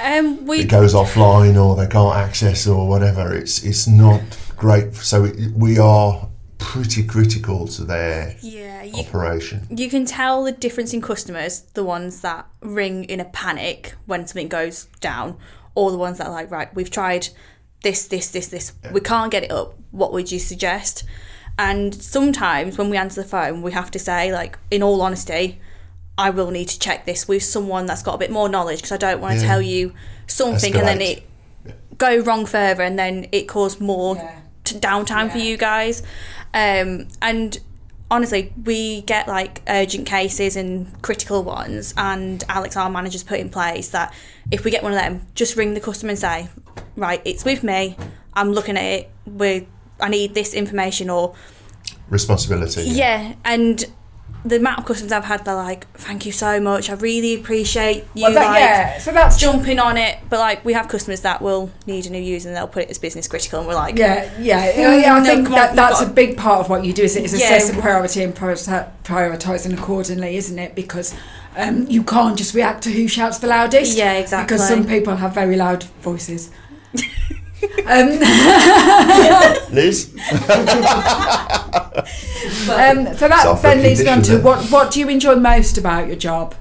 Um, 0.00 0.46
we 0.46 0.60
it 0.60 0.68
goes 0.70 0.94
offline 0.94 1.62
or 1.62 1.76
they 1.76 1.86
can't 1.86 2.16
access 2.16 2.66
or 2.66 2.88
whatever? 2.88 3.34
It's 3.34 3.62
it's 3.62 3.86
not 3.86 4.22
great. 4.56 4.94
So 4.94 5.24
it, 5.26 5.52
we 5.54 5.78
are 5.78 6.28
pretty 6.58 7.02
critical 7.04 7.66
to 7.66 7.84
their 7.84 8.36
yeah 8.40 8.82
you, 8.84 9.00
operation. 9.02 9.66
you 9.68 9.90
can 9.90 10.04
tell 10.06 10.44
the 10.44 10.52
difference 10.52 10.94
in 10.94 11.00
customers 11.02 11.62
the 11.74 11.82
ones 11.84 12.20
that 12.20 12.46
ring 12.60 13.02
in 13.04 13.18
a 13.20 13.24
panic 13.24 13.94
when 14.06 14.24
something 14.26 14.46
goes 14.48 14.84
down 15.00 15.36
or 15.74 15.90
the 15.90 15.98
ones 15.98 16.18
that 16.18 16.28
are 16.28 16.32
like 16.32 16.48
right 16.52 16.72
we've 16.72 16.88
tried 16.90 17.28
this 17.82 18.06
this 18.06 18.30
this 18.30 18.48
this 18.48 18.72
we 18.92 19.00
can't 19.00 19.30
get 19.30 19.42
it 19.44 19.50
up 19.50 19.74
what 19.90 20.12
would 20.12 20.30
you 20.32 20.38
suggest 20.38 21.04
and 21.58 21.94
sometimes 21.94 22.78
when 22.78 22.88
we 22.90 22.96
answer 22.96 23.22
the 23.22 23.28
phone 23.28 23.60
we 23.62 23.72
have 23.72 23.90
to 23.90 23.98
say 23.98 24.32
like 24.32 24.58
in 24.70 24.82
all 24.82 25.02
honesty 25.02 25.60
i 26.16 26.30
will 26.30 26.50
need 26.50 26.68
to 26.68 26.78
check 26.78 27.04
this 27.04 27.26
with 27.28 27.42
someone 27.42 27.86
that's 27.86 28.02
got 28.02 28.14
a 28.14 28.18
bit 28.18 28.30
more 28.30 28.48
knowledge 28.48 28.78
because 28.78 28.92
i 28.92 28.96
don't 28.96 29.20
want 29.20 29.34
to 29.34 29.40
Yeah. 29.42 29.48
tell 29.48 29.62
you 29.62 29.92
something 30.26 30.74
and 30.76 30.86
then 30.86 30.98
Escalate. 30.98 31.22
it 31.66 31.98
go 31.98 32.18
wrong 32.20 32.46
further 32.46 32.82
and 32.82 32.98
then 32.98 33.26
it 33.32 33.48
cause 33.48 33.80
more 33.80 34.16
Yeah. 34.16 34.38
t- 34.64 34.78
downtime 34.78 35.30
for 35.30 35.38
you 35.38 35.56
guys 35.56 36.02
um, 36.54 37.08
and 37.20 37.58
honestly 38.12 38.52
we 38.64 39.00
get 39.02 39.26
like 39.26 39.62
urgent 39.68 40.06
cases 40.06 40.54
and 40.54 41.00
critical 41.00 41.42
ones 41.42 41.94
and 41.96 42.44
alex 42.50 42.76
our 42.76 42.90
manager's 42.90 43.24
put 43.24 43.40
in 43.40 43.48
place 43.48 43.88
that 43.88 44.12
if 44.50 44.64
we 44.64 44.70
get 44.70 44.82
one 44.82 44.92
of 44.92 44.98
them 44.98 45.26
just 45.34 45.56
ring 45.56 45.72
the 45.72 45.80
customer 45.80 46.10
and 46.10 46.18
say 46.18 46.46
right 46.94 47.22
it's 47.24 47.42
with 47.42 47.64
me 47.64 47.96
i'm 48.34 48.52
looking 48.52 48.76
at 48.76 48.84
it 48.84 49.10
we 49.24 49.66
i 49.98 50.08
need 50.10 50.34
this 50.34 50.52
information 50.52 51.08
or 51.08 51.34
Responsibility. 52.10 52.82
yeah 52.82 53.34
and 53.46 53.86
the 54.44 54.56
amount 54.56 54.80
of 54.80 54.84
customers 54.86 55.12
I've 55.12 55.24
had, 55.26 55.44
they're 55.44 55.54
like, 55.54 55.86
"Thank 55.94 56.26
you 56.26 56.32
so 56.32 56.58
much. 56.58 56.90
I 56.90 56.94
really 56.94 57.34
appreciate 57.34 58.04
you 58.14 58.22
Well, 58.24 58.32
that- 58.34 58.46
like 58.46 58.60
yeah, 58.60 58.98
so 58.98 59.12
that's 59.12 59.36
jumping 59.38 59.78
on 59.78 59.96
it." 59.96 60.18
But 60.28 60.40
like, 60.40 60.64
we 60.64 60.72
have 60.72 60.88
customers 60.88 61.20
that 61.20 61.40
will 61.40 61.70
need 61.86 62.06
a 62.06 62.10
new 62.10 62.20
user 62.20 62.48
and 62.48 62.56
they'll 62.56 62.66
put 62.66 62.84
it 62.84 62.90
as 62.90 62.98
business 62.98 63.28
critical, 63.28 63.60
and 63.60 63.68
we're 63.68 63.74
like, 63.74 63.96
Yeah, 63.98 64.28
yeah, 64.40 64.72
yeah. 64.76 64.96
yeah, 64.96 65.14
I 65.14 65.18
No, 65.20 65.24
think 65.24 65.46
come 65.46 65.54
on, 65.54 65.76
that's 65.76 66.00
a 66.00 66.06
big 66.06 66.36
part 66.36 66.60
of 66.60 66.68
what 66.68 66.84
you 66.84 66.92
do 66.92 67.02
is, 67.04 67.14
is 67.16 67.32
Yeah. 67.38 67.46
assess 67.54 67.70
the 67.70 67.80
priority 67.80 68.22
and 68.24 68.34
prioritising 68.34 69.78
accordingly, 69.78 70.36
isn't 70.36 70.58
it? 70.58 70.74
Because 70.74 71.14
um, 71.56 71.86
you 71.88 72.02
can't 72.02 72.36
just 72.36 72.54
react 72.54 72.82
to 72.84 72.90
who 72.90 73.06
shouts 73.06 73.38
the 73.38 73.46
loudest. 73.46 73.96
Yeah, 73.96 74.14
exactly. 74.14 74.54
Because 74.56 74.66
some 74.68 74.86
people 74.86 75.16
have 75.16 75.34
very 75.34 75.56
loud 75.56 75.84
voices. 76.02 76.50
um, 77.86 78.08
Liz? 79.72 80.10
um, 82.68 83.06
so 83.14 83.28
that 83.28 83.58
then 83.62 83.82
leads 83.82 84.06
on 84.06 84.22
to 84.22 84.38
what 84.40 84.64
what 84.70 84.92
do 84.92 85.00
you 85.00 85.08
enjoy 85.08 85.36
most 85.36 85.78
about 85.78 86.06
your 86.06 86.16
job? 86.16 86.54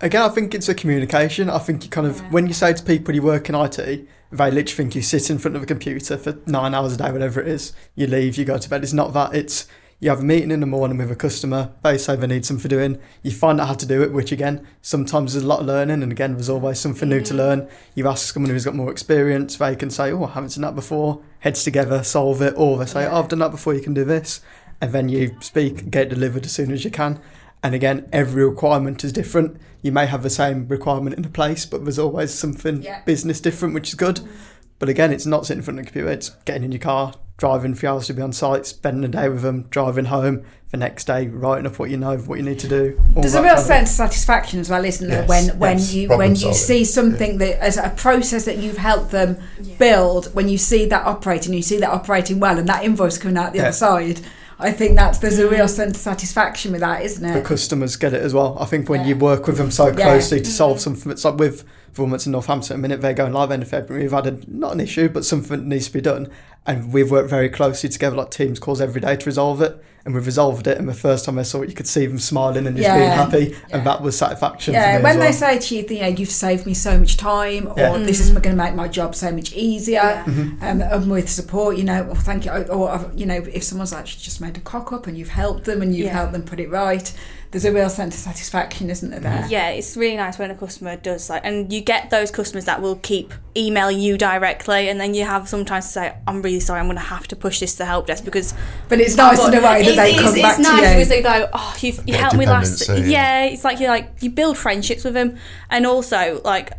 Again, 0.00 0.22
I 0.22 0.28
think 0.28 0.54
it's 0.54 0.68
a 0.68 0.74
communication. 0.74 1.48
I 1.48 1.58
think 1.58 1.84
you 1.84 1.90
kind 1.90 2.06
of 2.06 2.20
when 2.32 2.46
you 2.46 2.54
say 2.54 2.72
to 2.72 2.82
people 2.82 3.14
you 3.14 3.22
work 3.22 3.48
in 3.48 3.54
IT, 3.54 3.76
they 3.76 4.06
literally 4.32 4.64
think 4.64 4.94
you 4.94 5.02
sit 5.02 5.30
in 5.30 5.38
front 5.38 5.56
of 5.56 5.62
a 5.62 5.66
computer 5.66 6.16
for 6.16 6.38
nine 6.46 6.74
hours 6.74 6.94
a 6.94 6.96
day, 6.96 7.12
whatever 7.12 7.40
it 7.40 7.48
is. 7.48 7.72
You 7.94 8.06
leave, 8.06 8.36
you 8.36 8.44
go 8.44 8.58
to 8.58 8.68
bed. 8.68 8.82
It's 8.82 8.92
not 8.92 9.12
that. 9.12 9.34
It's 9.34 9.68
you 10.02 10.10
have 10.10 10.18
a 10.18 10.24
meeting 10.24 10.50
in 10.50 10.58
the 10.58 10.66
morning 10.66 10.98
with 10.98 11.12
a 11.12 11.16
customer, 11.16 11.70
they 11.84 11.96
say 11.96 12.16
they 12.16 12.26
need 12.26 12.44
something 12.44 12.60
for 12.60 12.66
doing, 12.66 12.98
you 13.22 13.30
find 13.30 13.60
out 13.60 13.68
how 13.68 13.74
to 13.74 13.86
do 13.86 14.02
it, 14.02 14.12
which 14.12 14.32
again, 14.32 14.66
sometimes 14.82 15.32
there's 15.32 15.44
a 15.44 15.46
lot 15.46 15.60
of 15.60 15.66
learning, 15.66 16.02
and 16.02 16.10
again, 16.10 16.32
there's 16.32 16.48
always 16.48 16.80
something 16.80 17.08
new 17.08 17.20
to 17.20 17.28
mm-hmm. 17.28 17.38
learn. 17.38 17.68
You 17.94 18.08
ask 18.08 18.34
someone 18.34 18.50
who's 18.50 18.64
got 18.64 18.74
more 18.74 18.90
experience, 18.90 19.56
they 19.56 19.76
can 19.76 19.90
say, 19.90 20.10
Oh, 20.10 20.24
I 20.24 20.32
haven't 20.32 20.54
done 20.54 20.62
that 20.62 20.74
before, 20.74 21.22
heads 21.38 21.62
together, 21.62 22.02
solve 22.02 22.42
it, 22.42 22.54
or 22.56 22.78
they 22.78 22.86
say, 22.86 23.06
oh, 23.06 23.20
I've 23.20 23.28
done 23.28 23.38
that 23.38 23.52
before, 23.52 23.74
you 23.74 23.80
can 23.80 23.94
do 23.94 24.04
this. 24.04 24.40
And 24.80 24.92
then 24.92 25.08
you 25.08 25.36
speak, 25.38 25.88
get 25.88 26.08
delivered 26.08 26.46
as 26.46 26.52
soon 26.52 26.72
as 26.72 26.84
you 26.84 26.90
can. 26.90 27.20
And 27.62 27.72
again, 27.72 28.08
every 28.12 28.44
requirement 28.44 29.04
is 29.04 29.12
different. 29.12 29.60
You 29.82 29.92
may 29.92 30.06
have 30.06 30.24
the 30.24 30.30
same 30.30 30.66
requirement 30.66 31.16
in 31.16 31.24
a 31.24 31.28
place, 31.28 31.64
but 31.64 31.84
there's 31.84 32.00
always 32.00 32.34
something 32.34 32.82
Yeah. 32.82 33.02
business 33.04 33.38
different, 33.38 33.72
which 33.72 33.90
is 33.90 33.94
good. 33.94 34.16
Mm-hmm. 34.16 34.32
But 34.80 34.88
again, 34.88 35.12
it's 35.12 35.26
not 35.26 35.46
sitting 35.46 35.60
in 35.60 35.64
front 35.64 35.78
of 35.78 35.84
the 35.84 35.92
computer, 35.92 36.12
it's 36.12 36.30
getting 36.44 36.64
in 36.64 36.72
your 36.72 36.80
car, 36.80 37.14
driving 37.42 37.74
for 37.74 37.88
hours 37.88 38.06
to 38.06 38.14
be 38.14 38.22
on 38.22 38.32
site, 38.32 38.64
spending 38.64 39.02
a 39.02 39.08
day 39.08 39.28
with 39.28 39.42
them, 39.42 39.62
driving 39.62 40.04
home, 40.04 40.44
the 40.70 40.76
next 40.76 41.08
day 41.08 41.26
writing 41.26 41.66
up 41.66 41.76
what 41.76 41.90
you 41.90 41.96
know, 41.96 42.16
what 42.18 42.38
you 42.38 42.44
need 42.44 42.60
to 42.60 42.68
do. 42.68 42.96
There's 43.16 43.34
a 43.34 43.42
real 43.42 43.56
sense 43.56 43.90
of 43.90 43.96
satisfaction 43.96 44.60
as 44.60 44.70
well, 44.70 44.84
isn't 44.84 45.08
there? 45.08 45.22
Yes, 45.22 45.28
when 45.28 45.58
when 45.58 45.78
yes. 45.78 45.92
you 45.92 46.06
Problem 46.06 46.28
when 46.30 46.36
you 46.36 46.54
see 46.54 46.84
something 46.84 47.38
that 47.38 47.60
as 47.60 47.78
a 47.78 47.90
process 47.90 48.44
that 48.44 48.58
you've 48.58 48.76
helped 48.76 49.10
them 49.10 49.38
build, 49.76 50.32
when 50.36 50.48
you 50.48 50.56
see 50.56 50.86
that 50.86 51.04
operating, 51.04 51.52
you 51.52 51.62
see 51.62 51.78
that 51.80 51.90
operating 51.90 52.38
well, 52.38 52.60
and 52.60 52.68
that 52.68 52.84
invoice 52.84 53.18
coming 53.18 53.36
out 53.36 53.52
the 53.54 53.58
Yeah. 53.58 53.64
other 53.64 53.72
side. 53.72 54.20
I 54.60 54.70
think 54.70 54.94
that's 54.94 55.18
there's 55.18 55.40
a 55.40 55.48
real 55.48 55.66
mm. 55.66 55.68
sense 55.68 55.96
of 55.96 56.00
satisfaction 56.00 56.70
with 56.70 56.82
that, 56.82 57.02
isn't 57.02 57.24
it? 57.24 57.34
the 57.34 57.40
customers 57.40 57.96
get 57.96 58.14
it 58.14 58.22
as 58.22 58.32
well. 58.32 58.56
I 58.60 58.66
think 58.66 58.88
when 58.88 59.00
Yeah. 59.00 59.08
you 59.08 59.16
work 59.16 59.48
with 59.48 59.56
them 59.56 59.72
so 59.72 59.88
Yeah. 59.88 59.94
closely 59.94 60.40
to 60.40 60.50
solve 60.50 60.76
mm. 60.76 60.80
something, 60.82 61.10
it's 61.10 61.24
like 61.24 61.38
with 61.38 61.64
Vermont 61.92 62.24
in 62.26 62.32
Northampton. 62.32 62.76
A 62.76 62.78
minute 62.78 63.00
they're 63.00 63.12
going 63.14 63.32
live 63.32 63.50
end 63.50 63.62
of 63.62 63.68
February, 63.68 64.04
we've 64.04 64.12
had 64.12 64.26
a, 64.26 64.38
not 64.48 64.72
an 64.72 64.80
issue, 64.80 65.08
but 65.08 65.24
something 65.24 65.68
needs 65.68 65.86
to 65.86 65.92
be 65.92 66.00
done, 66.00 66.28
and 66.66 66.92
we've 66.92 67.10
worked 67.10 67.28
very 67.30 67.48
closely 67.48 67.88
together, 67.88 68.16
like 68.16 68.30
teams 68.30 68.58
calls 68.58 68.80
every 68.80 69.00
day 69.00 69.16
to 69.16 69.26
resolve 69.26 69.60
it, 69.60 69.82
and 70.04 70.14
we've 70.14 70.26
resolved 70.26 70.66
it. 70.66 70.78
And 70.78 70.88
the 70.88 70.94
first 70.94 71.24
time 71.26 71.38
I 71.38 71.42
saw 71.42 71.62
it, 71.62 71.68
you 71.68 71.74
could 71.74 71.86
see 71.86 72.06
them 72.06 72.18
smiling 72.18 72.66
and 72.66 72.76
just 72.76 72.88
being 72.88 73.08
happy, 73.10 73.56
Yeah. 73.68 73.76
and 73.78 73.86
that 73.86 74.00
was 74.02 74.16
satisfaction. 74.16 74.74
Yeah, 74.74 74.92
for 74.94 74.98
me 74.98 75.02
when 75.04 75.12
as 75.22 75.38
they 75.40 75.46
well. 75.46 75.60
say 75.60 75.68
to 75.68 75.76
you, 75.76 75.96
you 75.96 76.02
know, 76.02 76.08
you've 76.18 76.28
saved 76.30 76.66
me 76.66 76.74
so 76.74 76.98
much 76.98 77.16
time, 77.18 77.68
or 77.68 77.74
Yeah. 77.76 77.98
this 77.98 78.20
is 78.20 78.30
going 78.30 78.42
to 78.42 78.54
make 78.54 78.74
my 78.74 78.88
job 78.88 79.14
so 79.14 79.30
much 79.30 79.52
easier, 79.52 80.00
Mm-hmm. 80.26 80.64
um, 80.64 80.80
and 80.82 81.10
with 81.10 81.28
support, 81.28 81.76
you 81.76 81.84
know, 81.84 82.04
well, 82.04 82.14
thank 82.14 82.46
you, 82.46 82.52
or 82.52 82.90
uh, 82.90 83.10
you 83.14 83.26
know, 83.26 83.44
if 83.52 83.62
someone's 83.64 83.92
actually 83.92 84.22
just 84.22 84.40
made 84.40 84.56
a 84.56 84.60
cock 84.60 84.92
up 84.92 85.06
and 85.06 85.18
you've 85.18 85.28
helped 85.28 85.64
them 85.66 85.82
and 85.82 85.94
you've 85.94 86.06
Yeah. 86.06 86.12
helped 86.14 86.32
them 86.32 86.42
put 86.44 86.58
it 86.58 86.70
right, 86.70 87.12
there's 87.52 87.64
a 87.64 87.72
real 87.72 87.88
sense 87.90 88.14
of 88.16 88.20
satisfaction, 88.22 88.90
isn't 88.90 89.10
there? 89.10 89.20
There. 89.20 89.46
Yeah, 89.48 89.68
it's 89.68 89.96
really 89.96 90.16
nice 90.16 90.38
when 90.38 90.50
a 90.50 90.54
customer 90.56 90.96
does 90.96 91.30
like, 91.30 91.42
and 91.44 91.72
you 91.72 91.80
get 91.82 92.10
those 92.10 92.30
customers 92.30 92.64
that 92.64 92.82
will 92.82 92.96
keep 92.96 93.32
email 93.56 93.90
you 93.90 94.18
directly, 94.18 94.88
and 94.88 94.98
then 95.00 95.14
you 95.14 95.24
have 95.24 95.48
sometimes 95.48 95.84
to 95.86 95.92
say, 95.92 96.14
"I'm 96.26 96.42
really 96.42 96.60
sorry, 96.60 96.80
I'm 96.80 96.86
going 96.86 96.96
to 96.96 97.02
have 97.02 97.28
to 97.28 97.36
push 97.36 97.60
this 97.60 97.76
to 97.76 97.84
help 97.84 98.06
desk 98.08 98.24
because." 98.24 98.54
But 98.88 99.00
it's 99.00 99.16
nice 99.16 99.38
in 99.46 99.52
a 99.54 99.56
way 99.58 99.60
that 99.60 99.80
It's- 99.82 99.96
they 99.96 100.10
it's, 100.12 100.20
come 100.22 100.32
it's 100.34 100.42
back 100.42 100.58
nice 100.58 100.74
to 100.76 100.80
because 100.96 100.98
you. 100.98 101.04
they 101.16 101.22
go, 101.22 101.48
"Oh, 101.52 101.76
you've 101.80 102.00
you 102.08 102.14
helped 102.14 102.36
me 102.36 102.46
last." 102.46 102.78
dependency, 102.80 103.12
Yeah, 103.12 103.44
it's 103.44 103.64
like 103.64 103.78
you 103.80 103.86
like 103.88 104.10
you 104.20 104.30
build 104.30 104.58
friendships 104.58 105.04
with 105.04 105.14
them, 105.14 105.36
and 105.70 105.86
also 105.86 106.40
like 106.44 106.72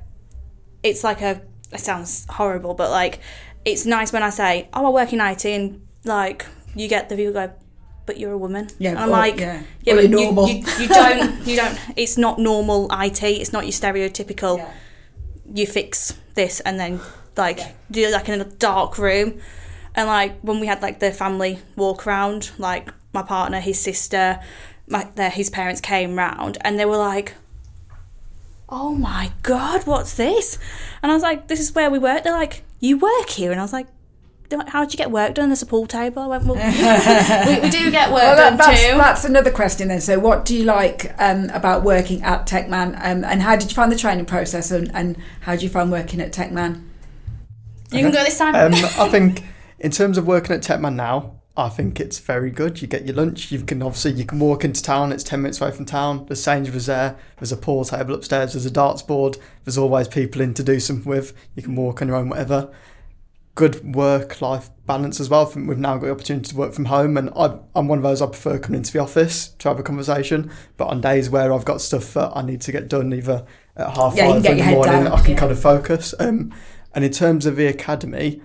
it's 0.84 1.04
like 1.04 1.22
a. 1.22 1.42
It 1.72 1.80
sounds 1.80 2.26
horrible, 2.30 2.74
but 2.74 2.90
like 2.92 3.20
it's 3.66 3.86
nice 3.86 4.12
when 4.12 4.22
I 4.24 4.30
say, 4.32 4.70
"Oh, 4.74 4.86
I 4.88 4.90
work 4.90 5.14
in 5.14 5.22
IT," 5.22 5.46
and 5.46 5.82
like 6.04 6.46
you 6.76 6.88
get 6.88 7.10
the 7.10 7.16
people 7.16 7.34
go, 7.34 7.52
"But 8.06 8.20
you're 8.20 8.32
a 8.32 8.38
woman." 8.38 8.70
Yeah, 8.80 8.92
and 8.92 9.00
I'm 9.00 9.10
or- 9.10 9.12
like, 9.12 9.40
yeah. 9.40 9.64
yeah, 9.84 9.96
but 9.96 10.10
you're 10.10 10.20
you, 10.20 10.26
normal. 10.26 10.50
you, 10.50 10.64
you 10.80 10.88
don't, 10.88 11.48
you 11.48 11.56
don't. 11.56 11.80
It's 11.96 12.18
not 12.18 12.40
normal 12.40 12.90
IT. 12.92 13.24
It's 13.24 13.54
not 13.54 13.64
your 13.66 13.72
stereotypical. 13.72 14.58
Yeah. 14.58 14.72
You 15.54 15.68
fix 15.68 16.18
this 16.36 16.60
and 16.62 16.80
then 16.80 17.00
like 17.38 17.60
do 17.92 18.10
like 18.12 18.30
in 18.30 18.42
a 18.42 18.46
dark 18.46 18.98
room, 18.98 19.40
and 19.96 20.08
like 20.08 20.40
when 20.42 20.60
we 20.60 20.68
had 20.68 20.82
like 20.82 21.00
the 21.00 21.12
family 21.12 21.60
walk 21.76 22.08
around, 22.08 22.52
like 22.58 22.90
my 23.14 23.22
partner, 23.22 23.60
his 23.60 23.80
sister, 23.80 24.40
my 24.88 25.10
their, 25.16 25.30
his 25.30 25.50
parents 25.50 25.82
came 25.82 26.16
round, 26.16 26.58
and 26.62 26.80
they 26.80 26.86
were 26.86 26.98
like. 26.98 27.36
Oh 28.70 28.96
my 28.96 29.32
god, 29.44 29.86
what's 29.86 30.16
this? 30.16 30.58
And 31.04 31.12
I 31.12 31.16
was 31.16 31.22
like, 31.22 31.48
this 31.48 31.60
is 31.60 31.76
where 31.76 31.92
we 31.92 32.00
work. 32.00 32.24
They're 32.24 32.34
like, 32.34 32.64
you 32.80 32.98
work 32.98 33.30
here? 33.30 33.52
And 33.52 33.60
I 33.60 33.64
was 33.64 33.74
like, 33.74 33.86
they're 34.54 34.60
like, 34.60 34.70
how'd 34.70 34.94
you 34.94 34.98
get 34.98 35.10
work 35.10 35.34
done? 35.34 35.50
There's 35.50 35.64
a 35.64 35.66
pool 35.66 35.88
table. 35.88 36.22
I 36.22 36.28
went, 36.28 36.46
well, 36.46 36.56
we, 37.48 37.60
we 37.60 37.70
do 37.70 37.90
get 37.90 38.10
work 38.10 38.22
Well, 38.22 38.36
that, 38.36 38.50
done 38.50 38.58
that's, 38.58 38.82
too. 38.82 38.98
that's 38.98 39.26
another 39.26 39.52
question 39.52 39.88
then. 39.88 40.00
So, 40.00 40.20
what 40.20 40.46
do 40.46 40.56
you 40.56 40.64
like 40.64 41.14
um, 41.18 41.50
about 41.50 41.84
working 41.84 42.22
at 42.22 42.46
Tecman, 42.46 42.96
um, 43.04 43.24
and 43.24 43.42
how 43.42 43.56
did 43.56 43.70
you 43.70 43.76
find 43.76 43.92
the 43.92 43.98
training 43.98 44.26
process, 44.26 44.70
and, 44.70 44.94
and 44.96 45.18
how 45.42 45.54
did 45.54 45.64
you 45.64 45.70
find 45.70 45.92
working 45.92 46.22
at 46.22 46.32
Tecman? 46.32 46.84
You 47.92 48.02
can 48.02 48.12
go 48.12 48.24
this 48.24 48.38
time. 48.38 48.56
Um, 48.56 48.74
I 48.74 49.10
think 49.10 49.44
in 49.80 49.92
terms 49.92 50.18
of 50.18 50.28
working 50.28 50.56
at 50.56 50.62
Tecman 50.62 50.96
now, 50.96 51.40
I 51.56 51.70
think 51.70 52.00
it's 52.00 52.20
very 52.20 52.50
good. 52.50 52.82
You 52.82 52.88
get 52.88 53.06
your 53.06 53.16
lunch. 53.16 53.52
You 53.52 53.64
can 53.64 53.82
obviously 53.82 54.14
you 54.14 54.26
can 54.26 54.40
walk 54.40 54.64
into 54.64 54.82
town. 54.82 55.12
It's 55.12 55.24
ten 55.24 55.42
minutes 55.42 55.62
away 55.62 55.72
from 55.72 55.86
town. 55.86 56.26
The 56.28 56.36
Sainsbury's 56.36 56.88
there. 56.88 57.16
There's 57.38 57.52
a 57.52 57.58
pool 57.58 57.86
table 57.86 58.16
upstairs. 58.16 58.54
There's 58.54 58.66
a 58.66 58.72
darts 58.72 59.02
board. 59.02 59.38
There's 59.64 59.78
always 59.78 60.08
people 60.08 60.42
in 60.42 60.54
to 60.56 60.64
do 60.64 60.80
something 60.80 61.10
with. 61.10 61.34
You 61.56 61.62
can 61.62 61.76
walk 61.76 62.02
on 62.02 62.08
your 62.08 62.18
own, 62.18 62.30
whatever. 62.30 62.72
Good 63.56 63.94
work-life 63.96 64.70
balance 64.88 65.20
as 65.20 65.30
well. 65.30 65.44
I 65.44 65.46
think 65.46 65.70
We've 65.70 65.78
now 65.78 65.98
got 65.98 66.06
the 66.08 66.12
opportunity 66.12 66.50
to 66.50 66.56
work 66.56 66.74
from 66.74 66.86
home, 66.86 67.18
and 67.18 67.30
I, 67.36 67.60
I'm 67.76 67.88
one 67.88 68.00
of 68.00 68.04
those. 68.04 68.22
I 68.22 68.26
prefer 68.26 68.58
coming 68.58 68.80
into 68.80 68.92
the 68.92 69.00
office 69.00 69.50
to 69.60 69.70
have 69.70 69.80
a 69.80 69.84
conversation. 69.84 70.50
But 70.76 70.86
on 70.88 71.02
days 71.02 71.30
where 71.30 71.54
I've 71.54 71.64
got 71.66 71.80
stuff 71.82 72.14
that 72.16 72.32
I 72.36 72.42
need 72.42 72.62
to 72.62 72.72
get 72.72 72.88
done, 72.88 73.14
either 73.14 73.46
at 73.76 73.96
half 73.96 74.16
Yeah, 74.16 74.28
five 74.34 74.46
in 74.46 74.58
the 74.58 74.64
morning, 74.64 75.04
down. 75.04 75.08
I 75.08 75.22
can 75.22 75.32
Yeah. 75.32 75.38
kind 75.38 75.52
of 75.52 75.60
focus. 75.60 76.16
Um, 76.20 76.52
and 76.96 77.06
in 77.06 77.12
terms 77.12 77.46
of 77.46 77.56
the 77.56 77.68
academy, 77.68 78.42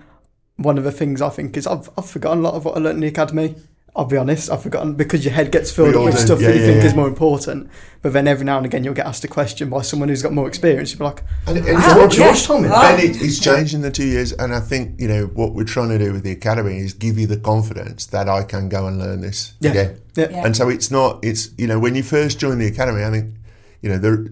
one 0.57 0.77
of 0.77 0.83
the 0.83 0.91
things 0.91 1.21
I 1.21 1.29
think 1.29 1.57
is 1.57 1.65
I've, 1.65 1.89
I've 1.97 2.09
forgotten 2.09 2.39
a 2.39 2.41
lot 2.41 2.53
of 2.53 2.65
what 2.65 2.77
I 2.77 2.79
learned 2.79 2.97
in 2.97 3.01
the 3.01 3.07
academy. 3.07 3.55
I'll 3.95 4.05
be 4.05 4.17
honest, 4.17 4.49
I've 4.51 4.61
forgotten 4.63 4.93
because 4.95 5.25
your 5.25 5.33
head 5.33 5.51
gets 5.51 5.71
filled 5.71 5.95
up 5.95 6.03
with 6.05 6.15
do. 6.15 6.19
stuff 6.21 6.39
Yeah, 6.41 6.47
that 6.49 6.55
you 6.55 6.61
yeah, 6.61 6.67
think 6.67 6.81
yeah. 6.83 6.87
is 6.89 6.95
more 6.95 7.07
important. 7.07 7.69
But 8.01 8.13
then 8.13 8.27
every 8.27 8.45
now 8.45 8.57
and 8.57 8.65
again 8.65 8.83
you'll 8.83 8.93
get 8.93 9.05
asked 9.07 9.23
a 9.23 9.27
question 9.27 9.69
by 9.69 9.81
someone 9.81 10.07
who's 10.09 10.21
got 10.21 10.31
more 10.31 10.47
experience. 10.47 10.91
You'll 10.91 10.99
be 10.99 11.05
like, 11.05 11.23
And, 11.47 11.57
and 11.57 11.77
"Ah, 11.77 11.93
George, 11.95 12.15
George 12.15 12.43
told 12.43 12.61
me 12.61 12.67
that." 12.69 12.99
and 12.99 13.03
it, 13.03 13.21
it's 13.21 13.39
changed 13.39 13.73
in 13.73 13.81
the 13.81 13.91
two 13.91 14.05
years. 14.05 14.31
And 14.33 14.53
I 14.53 14.59
think 14.59 14.99
you 15.01 15.07
know 15.07 15.25
what 15.25 15.53
we're 15.53 15.63
trying 15.65 15.89
to 15.89 15.97
do 15.97 16.13
with 16.13 16.23
the 16.23 16.31
academy 16.31 16.77
is 16.77 16.93
give 16.93 17.17
you 17.17 17.27
the 17.27 17.37
confidence 17.37 18.05
that 18.07 18.29
I 18.29 18.43
can 18.43 18.69
go 18.69 18.87
and 18.87 18.99
learn 18.99 19.21
this 19.21 19.53
Yeah. 19.59 19.71
again. 19.71 20.01
Yeah. 20.15 20.27
Yeah. 20.31 20.45
And 20.45 20.55
so 20.55 20.69
it's 20.69 20.91
not. 20.91 21.19
It's 21.23 21.49
you 21.57 21.67
know 21.67 21.79
when 21.79 21.95
you 21.95 22.03
first 22.03 22.39
join 22.39 22.59
the 22.59 22.67
academy, 22.67 23.03
I 23.03 23.09
think 23.11 23.33
you 23.81 23.89
know 23.89 23.97
there. 23.97 24.25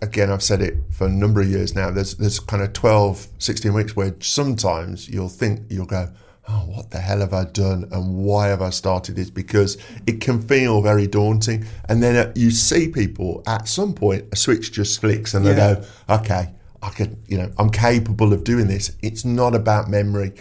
Again, 0.00 0.30
I've 0.32 0.42
said 0.42 0.60
it 0.62 0.74
for 0.90 1.06
a 1.06 1.10
number 1.10 1.40
of 1.40 1.48
years 1.48 1.76
now. 1.76 1.92
There's 1.92 2.16
there's 2.16 2.40
kind 2.40 2.60
of 2.60 2.72
12, 2.72 3.28
16 3.38 3.72
weeks 3.72 3.94
where 3.94 4.12
sometimes 4.18 5.08
you'll 5.08 5.28
think 5.28 5.60
you'll 5.68 5.86
go, 5.86 6.08
oh, 6.48 6.64
what 6.66 6.90
the 6.90 6.98
hell 6.98 7.20
have 7.20 7.32
I 7.32 7.44
done, 7.44 7.88
and 7.92 8.16
why 8.16 8.48
have 8.48 8.62
I 8.62 8.70
started 8.70 9.16
this? 9.16 9.30
Because 9.30 9.78
it 10.06 10.20
can 10.20 10.42
feel 10.42 10.82
very 10.82 11.06
daunting, 11.06 11.64
and 11.88 12.02
then 12.02 12.16
uh, 12.16 12.32
you 12.34 12.50
see 12.50 12.88
people 12.88 13.42
at 13.46 13.68
some 13.68 13.94
point 13.94 14.24
a 14.32 14.36
switch 14.36 14.72
just 14.72 15.00
flicks, 15.00 15.34
and 15.34 15.46
they 15.46 15.50
Yeah. 15.56 15.74
go, 15.74 15.84
okay, 16.16 16.50
I 16.82 16.90
could, 16.90 17.16
you 17.28 17.38
know, 17.38 17.52
I'm 17.58 17.70
capable 17.70 18.32
of 18.32 18.42
doing 18.42 18.66
this. 18.66 18.90
It's 19.02 19.24
not 19.24 19.54
about 19.54 19.88
memory 19.88 20.32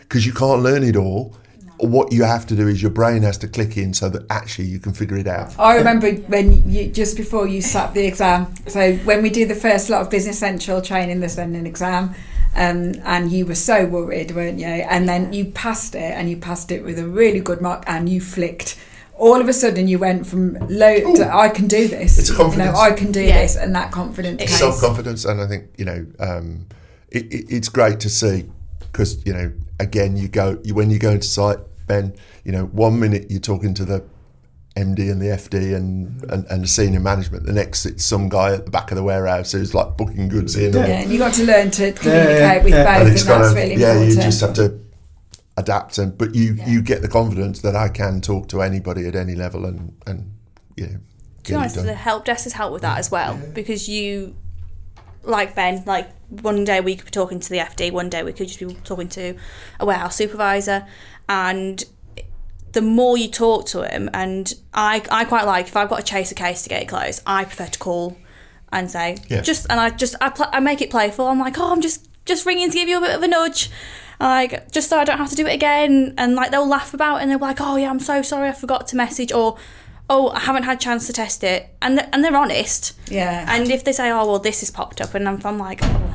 because 0.00 0.24
you 0.24 0.32
can't 0.32 0.62
learn 0.62 0.82
it 0.84 0.96
all. 0.96 1.36
What 1.82 2.12
you 2.12 2.22
have 2.22 2.46
to 2.46 2.54
do 2.54 2.68
is 2.68 2.80
your 2.80 2.92
brain 2.92 3.22
has 3.22 3.36
to 3.38 3.48
click 3.48 3.76
in 3.76 3.92
so 3.92 4.08
that 4.08 4.24
actually 4.30 4.66
you 4.68 4.78
can 4.78 4.92
figure 4.92 5.16
it 5.16 5.26
out. 5.26 5.58
I 5.58 5.74
remember 5.76 6.12
when 6.12 6.68
you 6.70 6.86
just 6.88 7.16
before 7.16 7.48
you 7.48 7.60
sat 7.60 7.92
the 7.92 8.06
exam. 8.06 8.54
So 8.68 8.94
when 8.98 9.20
we 9.20 9.30
do 9.30 9.46
the 9.46 9.56
first 9.56 9.90
lot 9.90 10.00
of 10.02 10.08
Business 10.08 10.38
Central 10.38 10.80
training, 10.80 11.18
there's 11.20 11.34
then 11.34 11.56
an 11.56 11.66
exam, 11.66 12.14
um, 12.54 12.92
and 13.04 13.32
you 13.32 13.46
were 13.46 13.56
so 13.56 13.84
worried, 13.84 14.30
weren't 14.30 14.60
you? 14.60 14.66
And 14.66 15.08
then 15.08 15.32
you 15.32 15.46
passed 15.46 15.96
it, 15.96 16.12
and 16.16 16.30
you 16.30 16.36
passed 16.36 16.70
it 16.70 16.84
with 16.84 17.00
a 17.00 17.06
really 17.06 17.40
good 17.40 17.60
mark, 17.60 17.82
and 17.88 18.08
you 18.08 18.20
flicked. 18.20 18.78
All 19.18 19.40
of 19.40 19.48
a 19.48 19.52
sudden, 19.52 19.88
you 19.88 19.98
went 19.98 20.24
from 20.26 20.54
low 20.68 21.14
to 21.16 21.34
I 21.34 21.48
can 21.48 21.66
do 21.66 21.88
this. 21.88 22.16
It's 22.18 22.30
a 22.30 22.32
You 22.32 22.38
know, 22.38 22.44
confidence. 22.44 22.78
I 22.78 22.92
can 22.92 23.10
do 23.12 23.22
Yeah. 23.22 23.42
this, 23.42 23.56
and 23.56 23.74
that 23.74 23.90
confidence. 23.90 24.38
came. 24.38 24.48
self 24.48 24.80
confidence, 24.80 25.24
and 25.24 25.40
I 25.40 25.48
think 25.48 25.64
you 25.78 25.84
know 25.84 26.06
um, 26.20 26.66
it, 27.10 27.24
it, 27.32 27.44
it's 27.48 27.68
great 27.68 27.98
to 28.00 28.08
see 28.08 28.48
because 28.80 29.24
you 29.26 29.32
know 29.32 29.50
again 29.80 30.16
you 30.16 30.28
go 30.28 30.58
you, 30.62 30.74
when 30.76 30.88
you 30.90 30.98
go 31.00 31.10
into 31.10 31.26
site, 31.26 31.58
Ben. 31.86 32.14
You 32.44 32.52
know, 32.52 32.64
one 32.66 32.98
minute 32.98 33.30
you're 33.30 33.40
talking 33.40 33.74
to 33.74 33.84
the 33.84 34.04
MD 34.76 35.10
and 35.10 35.20
the 35.20 35.26
FD 35.26 35.76
and, 35.76 36.24
and, 36.30 36.46
and 36.46 36.64
the 36.64 36.68
senior 36.68 37.00
management. 37.00 37.44
The 37.44 37.52
next, 37.52 37.84
it's 37.84 38.04
some 38.04 38.28
guy 38.28 38.54
at 38.54 38.64
the 38.64 38.70
back 38.70 38.90
of 38.90 38.96
the 38.96 39.02
warehouse 39.02 39.52
who's 39.52 39.74
like 39.74 39.96
booking 39.96 40.28
goods 40.28 40.56
in. 40.56 40.72
Yeah, 40.72 40.80
Or, 40.80 40.84
and 40.84 41.12
you 41.12 41.18
got 41.18 41.34
to 41.34 41.44
learn 41.44 41.70
to 41.72 41.86
yeah, 41.86 41.92
communicate 41.92 42.64
with 42.64 42.72
yeah. 42.72 42.84
both, 42.84 43.00
and 43.00 43.08
and, 43.08 43.16
that's 43.16 43.24
kind 43.24 43.44
of 43.44 43.54
really 43.54 43.74
yeah. 43.74 43.92
important. 43.92 44.08
Yeah, 44.08 44.14
you 44.14 44.22
just 44.22 44.40
have 44.40 44.54
to 44.54 44.80
adapt, 45.58 45.98
and 45.98 46.16
but 46.16 46.34
you 46.34 46.56
you 46.66 46.80
get 46.80 47.02
the 47.02 47.08
confidence 47.08 47.60
that 47.60 47.76
I 47.76 47.88
can 47.88 48.20
talk 48.20 48.48
to 48.48 48.62
anybody 48.62 49.06
at 49.06 49.14
any 49.14 49.34
level 49.34 49.66
and 49.66 49.94
and 50.06 50.32
you 50.76 50.86
know. 50.86 50.98
to 51.44 51.52
be 51.52 51.54
honest, 51.54 51.76
the 51.76 51.94
help 51.94 52.24
desk 52.24 52.44
has 52.44 52.54
helped 52.54 52.72
with 52.72 52.82
that 52.82 52.98
as 52.98 53.10
well 53.10 53.38
because 53.52 53.88
you, 53.88 54.34
like 55.24 55.54
Ben, 55.54 55.82
like 55.86 56.08
one 56.28 56.64
day 56.64 56.80
we 56.80 56.96
could 56.96 57.04
be 57.06 57.10
talking 57.10 57.40
to 57.40 57.48
the 57.48 57.58
FD, 57.58 57.92
one 57.92 58.08
day 58.08 58.22
we 58.22 58.32
could 58.32 58.48
just 58.48 58.58
be 58.60 58.74
talking 58.84 59.08
to 59.10 59.34
a 59.80 59.86
warehouse 59.86 60.16
supervisor, 60.16 60.86
and 61.28 61.84
the 62.72 62.82
more 62.82 63.16
you 63.18 63.28
talk 63.28 63.66
to 63.66 63.82
him, 63.82 64.08
and 64.14 64.54
I, 64.72 65.02
I 65.10 65.24
quite 65.24 65.44
like 65.46 65.66
if 65.66 65.76
I've 65.76 65.88
got 65.90 65.98
to 65.98 66.04
chase 66.04 66.32
a 66.32 66.34
case 66.34 66.62
to 66.62 66.68
get 66.68 66.82
it 66.82 66.88
closed, 66.88 67.22
I 67.26 67.44
prefer 67.44 67.66
to 67.66 67.78
call 67.78 68.16
and 68.72 68.90
say 68.90 69.18
Yeah. 69.28 69.42
just, 69.42 69.66
and 69.68 69.78
I 69.78 69.90
just 69.90 70.14
I, 70.22 70.30
pl- 70.30 70.48
I 70.52 70.60
make 70.60 70.80
it 70.80 70.90
playful. 70.90 71.26
I'm 71.26 71.38
like, 71.38 71.58
oh, 71.58 71.70
I'm 71.72 71.80
just 71.82 72.08
just 72.24 72.46
ringing 72.46 72.70
to 72.70 72.74
give 72.74 72.88
you 72.88 72.98
a 72.98 73.00
bit 73.00 73.14
of 73.14 73.22
a 73.22 73.28
nudge. 73.28 73.68
like 74.20 74.70
just 74.72 74.88
so 74.88 74.96
I 74.98 75.04
don't 75.04 75.18
have 75.18 75.28
to 75.30 75.36
do 75.36 75.46
it 75.46 75.52
again. 75.52 76.14
And 76.16 76.34
like 76.34 76.50
they'll 76.50 76.66
laugh 76.66 76.94
about 76.94 77.16
it 77.16 77.22
and 77.22 77.30
they'll 77.30 77.38
be 77.38 77.44
like, 77.44 77.60
oh 77.60 77.76
yeah, 77.76 77.90
I'm 77.90 78.00
so 78.00 78.22
sorry, 78.22 78.48
I 78.48 78.52
forgot 78.52 78.88
to 78.88 78.96
message 78.96 79.32
or. 79.32 79.56
Oh, 80.14 80.28
I 80.30 80.40
haven't 80.40 80.64
had 80.64 80.76
a 80.76 80.80
chance 80.80 81.06
to 81.06 81.12
test 81.12 81.42
it, 81.42 81.60
and 81.80 81.98
th- 81.98 82.08
and 82.12 82.22
they're 82.22 82.36
honest. 82.36 82.92
Yeah. 83.10 83.46
And 83.48 83.70
if 83.70 83.82
they 83.84 83.92
say, 83.92 84.10
"Oh, 84.10 84.26
well, 84.26 84.38
this 84.48 84.60
has 84.60 84.70
popped 84.70 85.00
up," 85.00 85.14
and 85.14 85.26
I'm, 85.28 85.40
I'm 85.44 85.58
like, 85.68 85.80
oh. 85.82 86.14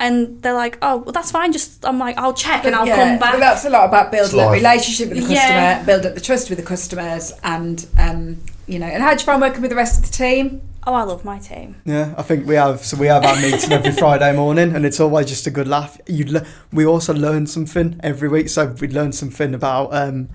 and 0.00 0.42
they're 0.42 0.54
like, 0.64 0.78
"Oh, 0.82 0.96
well, 0.98 1.12
that's 1.12 1.30
fine." 1.30 1.52
Just 1.52 1.84
I'm 1.84 1.98
like, 1.98 2.16
I'll 2.18 2.32
check 2.34 2.64
and 2.64 2.74
I'll 2.74 2.86
yeah, 2.86 2.96
come 2.96 3.18
back. 3.18 3.32
But 3.34 3.40
that's 3.40 3.64
a 3.64 3.70
lot 3.70 3.84
about 3.88 4.10
building 4.10 4.24
It's 4.24 4.32
a 4.34 4.36
life. 4.48 4.52
relationship 4.62 5.08
with 5.10 5.18
the 5.28 5.34
customer, 5.34 5.58
Yeah. 5.58 5.82
build 5.84 6.06
up 6.06 6.14
the 6.14 6.20
trust 6.20 6.48
with 6.50 6.58
the 6.58 6.64
customers, 6.64 7.32
and 7.42 7.86
um, 7.98 8.40
you 8.66 8.78
know. 8.78 8.86
And 8.86 9.02
how 9.02 9.10
do 9.14 9.20
you 9.20 9.26
find 9.26 9.40
working 9.40 9.60
with 9.60 9.70
the 9.70 9.76
rest 9.76 9.98
of 9.98 10.10
the 10.10 10.16
team? 10.16 10.60
oh, 10.86 10.92
I 10.92 11.02
love 11.04 11.24
my 11.24 11.38
team. 11.38 11.76
Yeah, 11.86 12.14
I 12.18 12.22
think 12.22 12.46
we 12.46 12.56
have. 12.56 12.84
So 12.84 12.98
we 12.98 13.06
have 13.06 13.24
our 13.24 13.36
meeting 13.36 13.72
every 13.72 13.92
Friday 14.02 14.34
morning, 14.36 14.74
and 14.76 14.84
it's 14.84 15.00
always 15.00 15.26
just 15.26 15.46
a 15.46 15.50
good 15.50 15.66
laugh. 15.66 15.98
You, 16.06 16.24
le- 16.26 16.46
we 16.72 16.84
also 16.84 17.14
learn 17.14 17.46
something 17.46 17.98
every 18.02 18.28
week. 18.28 18.48
So 18.50 18.66
we 18.80 18.88
learn 18.88 19.12
something 19.12 19.54
about 19.54 19.94
um, 19.94 20.28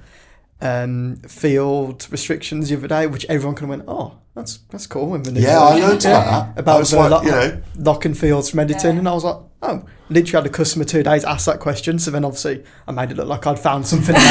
um, 0.62 1.18
field 1.28 2.08
restrictions 2.12 2.70
the 2.70 2.78
other 2.78 2.88
day, 2.88 3.08
which 3.08 3.26
everyone 3.30 3.56
kind 3.56 3.72
of 3.72 3.78
went, 3.80 3.84
"Oh, 3.88 4.18
that's 4.36 4.60
that's 4.70 4.88
cool." 4.88 5.08
When 5.10 5.24
the 5.24 5.32
new 5.32 5.42
Yeah, 5.42 5.60
I 5.62 5.74
version." 5.80 5.90
learned 5.90 6.06
about 6.06 6.56
that. 6.56 6.60
About 6.60 6.86
the 6.88 6.96
like, 6.98 7.12
lock, 7.12 7.24
you 7.24 7.32
know- 7.32 7.62
locking 7.78 8.14
fields 8.14 8.50
from 8.50 8.60
editing, 8.60 8.94
Yeah. 8.94 9.00
and 9.00 9.08
I 9.10 9.14
was 9.14 9.24
like, 9.24 9.38
"Oh." 9.62 9.84
Literally 10.12 10.44
had 10.44 10.52
a 10.52 10.56
customer 10.58 10.86
two 10.86 11.04
days 11.04 11.24
ask 11.24 11.46
that 11.46 11.60
question, 11.60 12.00
so 12.00 12.10
then 12.10 12.26
obviously 12.26 12.64
I 12.88 12.92
made 12.92 13.12
it 13.12 13.18
look 13.18 13.28
like 13.28 13.46
I'd 13.46 13.60
found 13.60 13.86
something. 13.86 14.16
and 14.16 14.26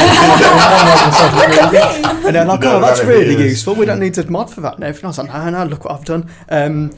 they're 2.35 2.45
like, 2.45 2.63
You 2.63 2.69
"Oh, 2.69 2.81
that's 2.81 2.99
about 3.01 3.09
really 3.09 3.35
yes. 3.37 3.51
useful. 3.51 3.75
We 3.77 3.87
don't 3.87 4.01
need 4.01 4.15
to 4.15 4.29
mod 4.31 4.53
for 4.53 4.61
that 4.63 4.79
now. 4.79 4.87
and 4.87 4.97
everything." 4.97 5.07
I 5.07 5.09
was 5.09 5.19
like, 5.19 5.29
"No, 5.29 5.51
no, 5.51 5.65
look 5.71 5.85
what 5.85 5.95
I've 5.95 6.05
done." 6.05 6.29
Um, 6.49 6.91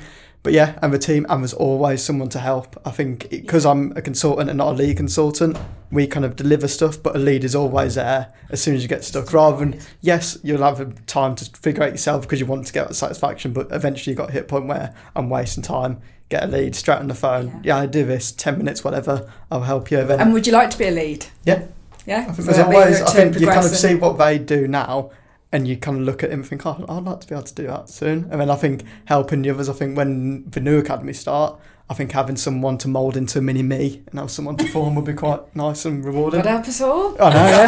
but 0.42 0.53
yeah, 0.53 0.79
and 0.83 0.92
the 0.92 0.98
team, 0.98 1.26
and 1.29 1.42
there's 1.42 1.53
always 1.53 2.03
someone 2.03 2.29
to 2.31 2.38
help. 2.38 2.81
I 2.87 2.90
think 2.90 3.29
because 3.31 3.66
I'm 3.66 3.92
a 3.96 4.03
consultant 4.03 4.48
and 4.48 4.57
not 4.59 4.68
a 4.68 4.76
lead 4.76 4.96
consultant, 4.96 5.59
we 5.92 6.07
kind 6.07 6.24
of 6.24 6.37
deliver 6.37 6.66
stuff, 6.68 7.03
but 7.03 7.14
a 7.14 7.18
lead 7.18 7.44
is 7.44 7.55
always 7.55 7.96
there 7.96 8.33
as 8.48 8.62
soon 8.62 8.74
as 8.74 8.83
you 8.83 8.88
get 8.88 9.05
stuck. 9.05 9.33
Rather 9.33 9.59
than 9.59 9.81
yes, 10.00 10.38
you'll 10.42 10.62
have 10.62 11.07
time 11.07 11.35
to 11.35 11.44
figure 11.59 11.83
out 11.83 11.90
yourself 11.90 12.22
because 12.22 12.40
you 12.40 12.46
want 12.46 12.66
to 12.66 12.72
get 12.72 12.88
that 12.88 12.94
satisfaction, 12.94 13.53
but 13.53 13.68
eventually 13.70 14.12
you 14.12 14.16
got 14.16 14.26
to 14.26 14.33
hit 14.33 14.42
a 14.44 14.46
point 14.46 14.66
where 14.66 14.94
I'm 15.14 15.29
wasting 15.29 15.62
time. 15.62 16.00
Get 16.31 16.44
a 16.44 16.46
lead 16.46 16.76
straight 16.76 16.98
on 17.00 17.09
the 17.09 17.14
phone. 17.14 17.61
Yeah, 17.64 17.76
I 17.79 17.87
do 17.87 18.05
this 18.07 18.31
ten 18.33 18.57
minutes, 18.57 18.85
whatever. 18.85 19.31
I'll 19.50 19.62
help 19.62 19.90
you. 19.90 20.05
Then 20.05 20.20
And 20.20 20.33
would 20.33 20.46
you 20.46 20.53
like 20.53 20.70
to 20.70 20.79
be 20.79 20.87
a 20.87 20.90
lead? 20.92 21.26
yeah, 21.44 21.66
Yeah. 22.07 22.20
I 22.20 22.24
think 22.33 22.37
So 22.37 22.42
there's 22.44 22.57
that'd 22.57 22.70
be 22.70 22.76
always. 22.76 23.03
I 23.03 23.12
think 23.12 23.38
you 23.40 23.46
kind 23.46 23.66
of 23.66 23.72
see 23.72 23.94
what 23.96 24.16
they 24.16 24.38
do 24.38 24.68
now, 24.68 25.11
and 25.52 25.66
you 25.66 25.76
kind 25.76 25.98
of 25.98 26.04
look 26.04 26.22
at 26.22 26.30
him 26.30 26.40
and 26.40 26.48
think, 26.48 26.64
"Oh, 26.64 26.84
I'd 26.88 27.04
like 27.04 27.20
to 27.20 27.26
be 27.26 27.34
able 27.34 27.44
to 27.44 27.54
do 27.54 27.66
that 27.66 27.88
soon." 27.88 28.28
And 28.30 28.40
then 28.40 28.50
I 28.50 28.56
think 28.56 28.84
helping 29.06 29.42
the 29.42 29.50
others. 29.50 29.68
I 29.68 29.72
think 29.72 29.96
when 29.96 30.48
the 30.50 30.60
new 30.60 30.78
academy 30.78 31.12
start, 31.12 31.58
I 31.88 31.94
think 31.94 32.12
having 32.12 32.36
someone 32.36 32.78
to 32.78 32.88
mould 32.88 33.16
into 33.16 33.38
a 33.38 33.42
mini 33.42 33.62
me 33.62 34.02
and 34.10 34.20
have 34.20 34.30
someone 34.30 34.56
to 34.58 34.68
form 34.68 34.94
would 34.94 35.04
be 35.04 35.12
quite 35.12 35.54
nice 35.56 35.84
and 35.84 36.04
rewarding. 36.04 36.46
Us 36.46 36.80
all. 36.80 37.20
I 37.20 37.30
know, 37.30 37.46
yeah. 37.46 37.66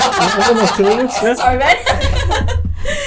yeah. 1.22 1.34
Sorry, 1.34 1.58
Ben. 1.58 2.48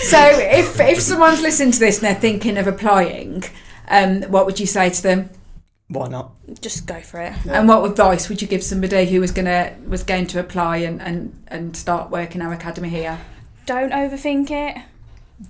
So 0.03 0.19
if 0.19 0.79
if 0.79 1.01
someone's 1.01 1.41
listening 1.41 1.71
to 1.71 1.79
this 1.79 1.97
and 1.97 2.05
they're 2.05 2.21
thinking 2.21 2.57
of 2.57 2.67
applying, 2.67 3.43
um, 3.89 4.21
what 4.23 4.45
would 4.45 4.59
you 4.59 4.67
say 4.67 4.89
to 4.89 5.03
them? 5.03 5.29
Why 5.87 6.07
not? 6.07 6.31
just 6.61 6.85
go 6.85 7.01
for 7.01 7.19
it. 7.21 7.33
And 7.47 7.67
what 7.67 7.83
advice 7.89 8.29
would 8.29 8.41
you 8.41 8.47
give 8.47 8.63
somebody 8.63 9.05
who 9.05 9.19
was 9.19 9.31
gonna 9.31 9.75
was 9.87 10.03
going 10.03 10.27
to 10.27 10.39
apply 10.39 10.77
and, 10.77 11.01
and, 11.01 11.43
and 11.47 11.75
start 11.75 12.11
working 12.11 12.41
our 12.41 12.53
academy 12.53 12.89
here? 12.89 13.19
Don't 13.65 13.91
overthink 13.91 14.51
it. 14.51 14.81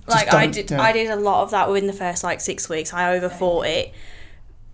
Like 0.07 0.33
I 0.33 0.47
did. 0.47 0.71
I 0.71 0.91
did 0.91 1.09
a 1.09 1.15
lot 1.15 1.43
of 1.43 1.51
that 1.51 1.69
within 1.69 1.87
the 1.87 1.93
first 1.93 2.23
like 2.23 2.41
six 2.41 2.67
weeks. 2.69 2.93
I 2.93 3.17
overthought 3.17 3.67
it 3.67 3.93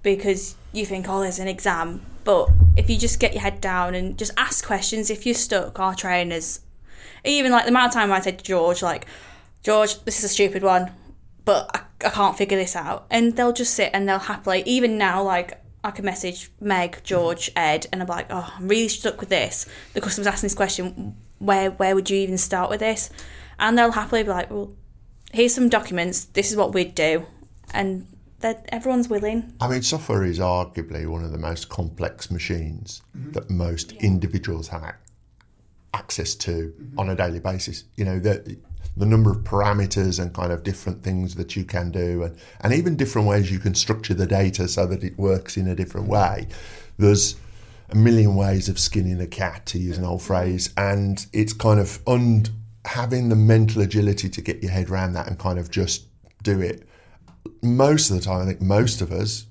because 0.04 0.56
you 0.72 0.86
think, 0.86 1.08
oh, 1.10 1.22
there's 1.22 1.40
an 1.40 1.48
exam. 1.48 2.06
But 2.24 2.50
if 2.78 2.90
you 2.90 2.98
just 2.98 3.20
get 3.20 3.34
your 3.34 3.42
head 3.42 3.62
down 3.62 3.96
and 3.96 4.18
just 4.18 4.32
ask 4.38 4.66
questions, 4.66 5.10
if 5.10 5.26
you're 5.26 5.36
stuck, 5.36 5.80
our 5.80 5.96
trainers, 5.96 6.62
even 7.26 7.52
like 7.52 7.66
the 7.66 7.72
amount 7.72 7.88
of 7.88 7.94
time 7.94 8.12
I 8.12 8.22
said 8.22 8.40
to 8.40 8.44
George, 8.44 8.82
like, 8.82 9.06
George, 9.64 10.04
this 10.04 10.20
is 10.20 10.26
a 10.26 10.30
stupid 10.30 10.64
one, 10.64 10.92
but 11.46 11.70
I, 11.76 12.08
I 12.08 12.10
can't 12.10 12.38
figure 12.38 12.58
this 12.58 12.76
out. 12.76 13.06
And 13.10 13.36
they'll 13.36 13.54
just 13.54 13.74
sit 13.74 13.90
and 13.94 14.08
they'll 14.08 14.20
happily, 14.20 14.64
even 14.66 14.98
now, 14.98 15.24
like, 15.24 15.60
I 15.84 15.92
can 15.92 16.06
message 16.06 16.52
Meg, 16.60 17.00
George, 17.04 17.50
Ed, 17.56 17.88
and 17.92 18.02
I'm 18.02 18.08
like, 18.08 18.28
oh, 18.30 18.54
I'm 18.56 18.68
really 18.68 18.88
stuck 18.88 19.20
with 19.20 19.30
this. 19.30 19.66
The 19.94 20.02
customer's 20.02 20.28
asking 20.28 20.48
this 20.48 20.56
question, 20.56 21.16
where 21.42 21.72
where 21.72 21.96
would 21.96 22.10
you 22.10 22.18
even 22.18 22.38
start 22.38 22.70
with 22.70 22.80
this? 22.80 23.10
And 23.60 23.78
they'll 23.78 23.92
happily 23.92 24.24
be 24.24 24.30
like, 24.30 24.50
well, 24.50 24.74
here's 25.34 25.54
some 25.54 25.70
documents, 25.70 26.26
this 26.26 26.52
is 26.52 26.58
what 26.58 26.74
we'd 26.74 26.96
do. 26.96 27.26
And 27.74 28.08
that 28.40 28.66
everyone's 28.70 29.08
willing. 29.08 29.54
I 29.62 29.68
mean, 29.68 29.82
software 29.82 30.24
is 30.26 30.40
arguably 30.40 31.08
one 31.08 31.24
of 31.24 31.32
the 31.32 31.38
most 31.38 31.70
complex 31.70 32.32
machines 32.32 33.02
mm-hmm. 33.16 33.32
that 33.32 33.50
most 33.50 33.92
individuals 33.94 34.68
have 34.70 34.96
access 35.94 36.36
to 36.36 36.74
mm-hmm. 36.74 37.00
on 37.00 37.10
a 37.10 37.16
daily 37.16 37.40
basis. 37.40 37.84
You 37.96 38.06
know, 38.06 38.20
the, 38.20 38.58
the 38.98 39.06
number 39.06 39.32
of 39.32 39.38
parameters 39.40 40.20
and 40.20 40.34
kind 40.34 40.52
of 40.52 40.64
different 40.64 41.04
things 41.04 41.36
that 41.36 41.56
you 41.56 41.64
can 41.64 41.92
do, 41.92 42.24
and, 42.24 42.38
and 42.62 42.74
even 42.74 42.96
different 42.96 43.28
ways 43.28 43.52
you 43.52 43.60
can 43.60 43.76
structure 43.76 44.14
the 44.14 44.28
data 44.28 44.68
so 44.68 44.86
that 44.88 45.04
it 45.04 45.18
works 45.18 45.56
in 45.56 45.68
a 45.68 45.76
different 45.76 46.08
way. 46.08 46.48
There's 46.98 47.36
a 47.92 47.96
million 47.96 48.36
ways 48.36 48.70
of 48.70 48.80
skinning 48.80 49.20
a 49.22 49.28
cat, 49.28 49.66
to 49.68 49.78
use 49.78 49.98
an 49.98 50.06
old 50.06 50.22
phrase, 50.22 50.74
and 50.78 51.26
it's 51.34 51.54
kind 51.54 51.80
of 51.80 52.00
un- 52.08 52.46
having 52.86 53.30
the 53.30 53.36
mental 53.36 53.82
agility 53.82 54.30
to 54.30 54.42
get 54.42 54.64
your 54.64 54.72
head 54.72 54.90
around 54.90 55.14
that 55.14 55.28
and 55.28 55.38
kind 55.38 55.60
of 55.60 55.70
just 55.70 56.08
do 56.44 56.60
it 56.60 56.88
most 57.62 58.10
of 58.10 58.18
the 58.18 58.22
time, 58.22 58.42
I 58.42 58.46
think 58.46 58.62
most 58.62 59.02
of 59.02 59.12
us 59.12 59.46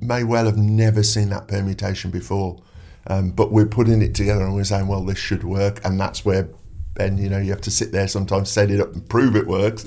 may 0.00 0.24
well 0.24 0.46
have 0.46 0.56
never 0.56 1.02
seen 1.02 1.30
that 1.30 1.48
permutation 1.48 2.10
before. 2.10 2.62
Um, 3.06 3.30
but 3.30 3.50
we're 3.50 3.66
putting 3.66 4.02
it 4.02 4.14
together 4.14 4.44
and 4.44 4.54
we're 4.54 4.64
saying, 4.64 4.86
well, 4.86 5.04
this 5.04 5.18
should 5.18 5.42
work. 5.42 5.80
And 5.84 5.98
that's 5.98 6.24
where, 6.24 6.48
Ben, 6.94 7.16
you 7.16 7.30
know, 7.30 7.38
you 7.38 7.50
have 7.50 7.60
to 7.62 7.70
sit 7.70 7.90
there 7.90 8.06
sometimes, 8.06 8.50
set 8.50 8.70
it 8.70 8.80
up 8.80 8.92
and 8.92 9.08
prove 9.08 9.34
it 9.34 9.46
works 9.46 9.86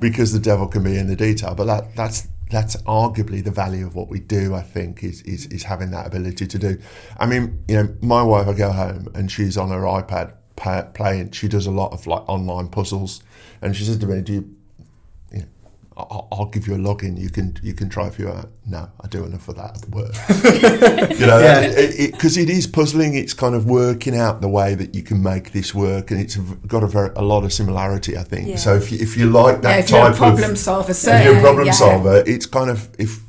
because 0.00 0.32
the 0.32 0.38
devil 0.38 0.66
can 0.66 0.82
be 0.82 0.96
in 0.96 1.06
the 1.06 1.16
detail. 1.16 1.54
But 1.54 1.66
that, 1.66 1.94
that's 1.94 2.28
that's 2.52 2.76
arguably 2.82 3.42
the 3.42 3.50
value 3.50 3.86
of 3.86 3.94
what 3.94 4.08
we 4.08 4.20
do, 4.20 4.54
I 4.54 4.62
think, 4.62 5.02
is, 5.02 5.22
is, 5.22 5.46
is 5.46 5.64
having 5.64 5.90
that 5.92 6.06
ability 6.06 6.46
to 6.46 6.58
do. 6.58 6.78
I 7.18 7.26
mean, 7.26 7.64
you 7.66 7.76
know, 7.76 7.96
my 8.02 8.22
wife, 8.22 8.46
I 8.46 8.52
go 8.52 8.70
home 8.70 9.08
and 9.14 9.32
she's 9.32 9.56
on 9.56 9.70
her 9.70 9.80
iPad 9.80 10.34
playing. 10.94 11.32
She 11.32 11.48
does 11.48 11.66
a 11.66 11.70
lot 11.70 11.92
of 11.92 12.06
like 12.06 12.28
online 12.28 12.68
puzzles. 12.68 13.22
And 13.62 13.74
she 13.74 13.84
says 13.84 13.98
to 13.98 14.06
me, 14.06 14.20
do 14.20 14.32
you, 14.34 14.56
I'll, 15.96 16.28
I'll 16.32 16.46
give 16.46 16.66
you 16.66 16.74
a 16.74 16.78
login. 16.78 17.18
You 17.18 17.28
can 17.28 17.58
you 17.62 17.74
can 17.74 17.88
try 17.88 18.08
a 18.08 18.10
few 18.10 18.28
out. 18.28 18.50
No, 18.66 18.90
I 19.00 19.08
do 19.08 19.24
enough 19.24 19.48
of 19.48 19.56
that 19.56 19.86
work. 19.90 20.14
you 21.18 21.26
know, 21.26 21.38
Yeah. 21.38 22.06
because 22.10 22.36
it, 22.36 22.48
is 22.48 22.66
puzzling. 22.66 23.14
It's 23.14 23.34
kind 23.34 23.54
of 23.54 23.66
working 23.66 24.16
out 24.16 24.40
the 24.40 24.48
way 24.48 24.74
that 24.74 24.94
you 24.94 25.02
can 25.02 25.22
make 25.22 25.52
this 25.52 25.74
work, 25.74 26.10
and 26.10 26.20
it's 26.20 26.36
got 26.36 26.82
a 26.82 26.86
very 26.86 27.10
a 27.16 27.22
lot 27.22 27.44
of 27.44 27.52
similarity. 27.52 28.16
I 28.16 28.22
think. 28.22 28.48
Yeah. 28.48 28.56
So 28.56 28.74
if 28.74 28.90
you, 28.90 28.98
if 29.00 29.16
you 29.16 29.30
like 29.30 29.62
that 29.62 29.70
yeah, 29.70 29.78
if 29.84 29.90
you're 29.90 30.00
a 30.00 30.08
type 30.08 30.16
problem 30.16 30.50
of 30.52 30.58
solver, 30.58 30.92
if 30.92 31.24
you're 31.24 31.38
a 31.38 31.40
problem 31.40 31.66
yeah. 31.66 31.72
solver, 31.72 32.22
it's 32.26 32.46
kind 32.46 32.70
of 32.70 32.88
if 32.98 33.20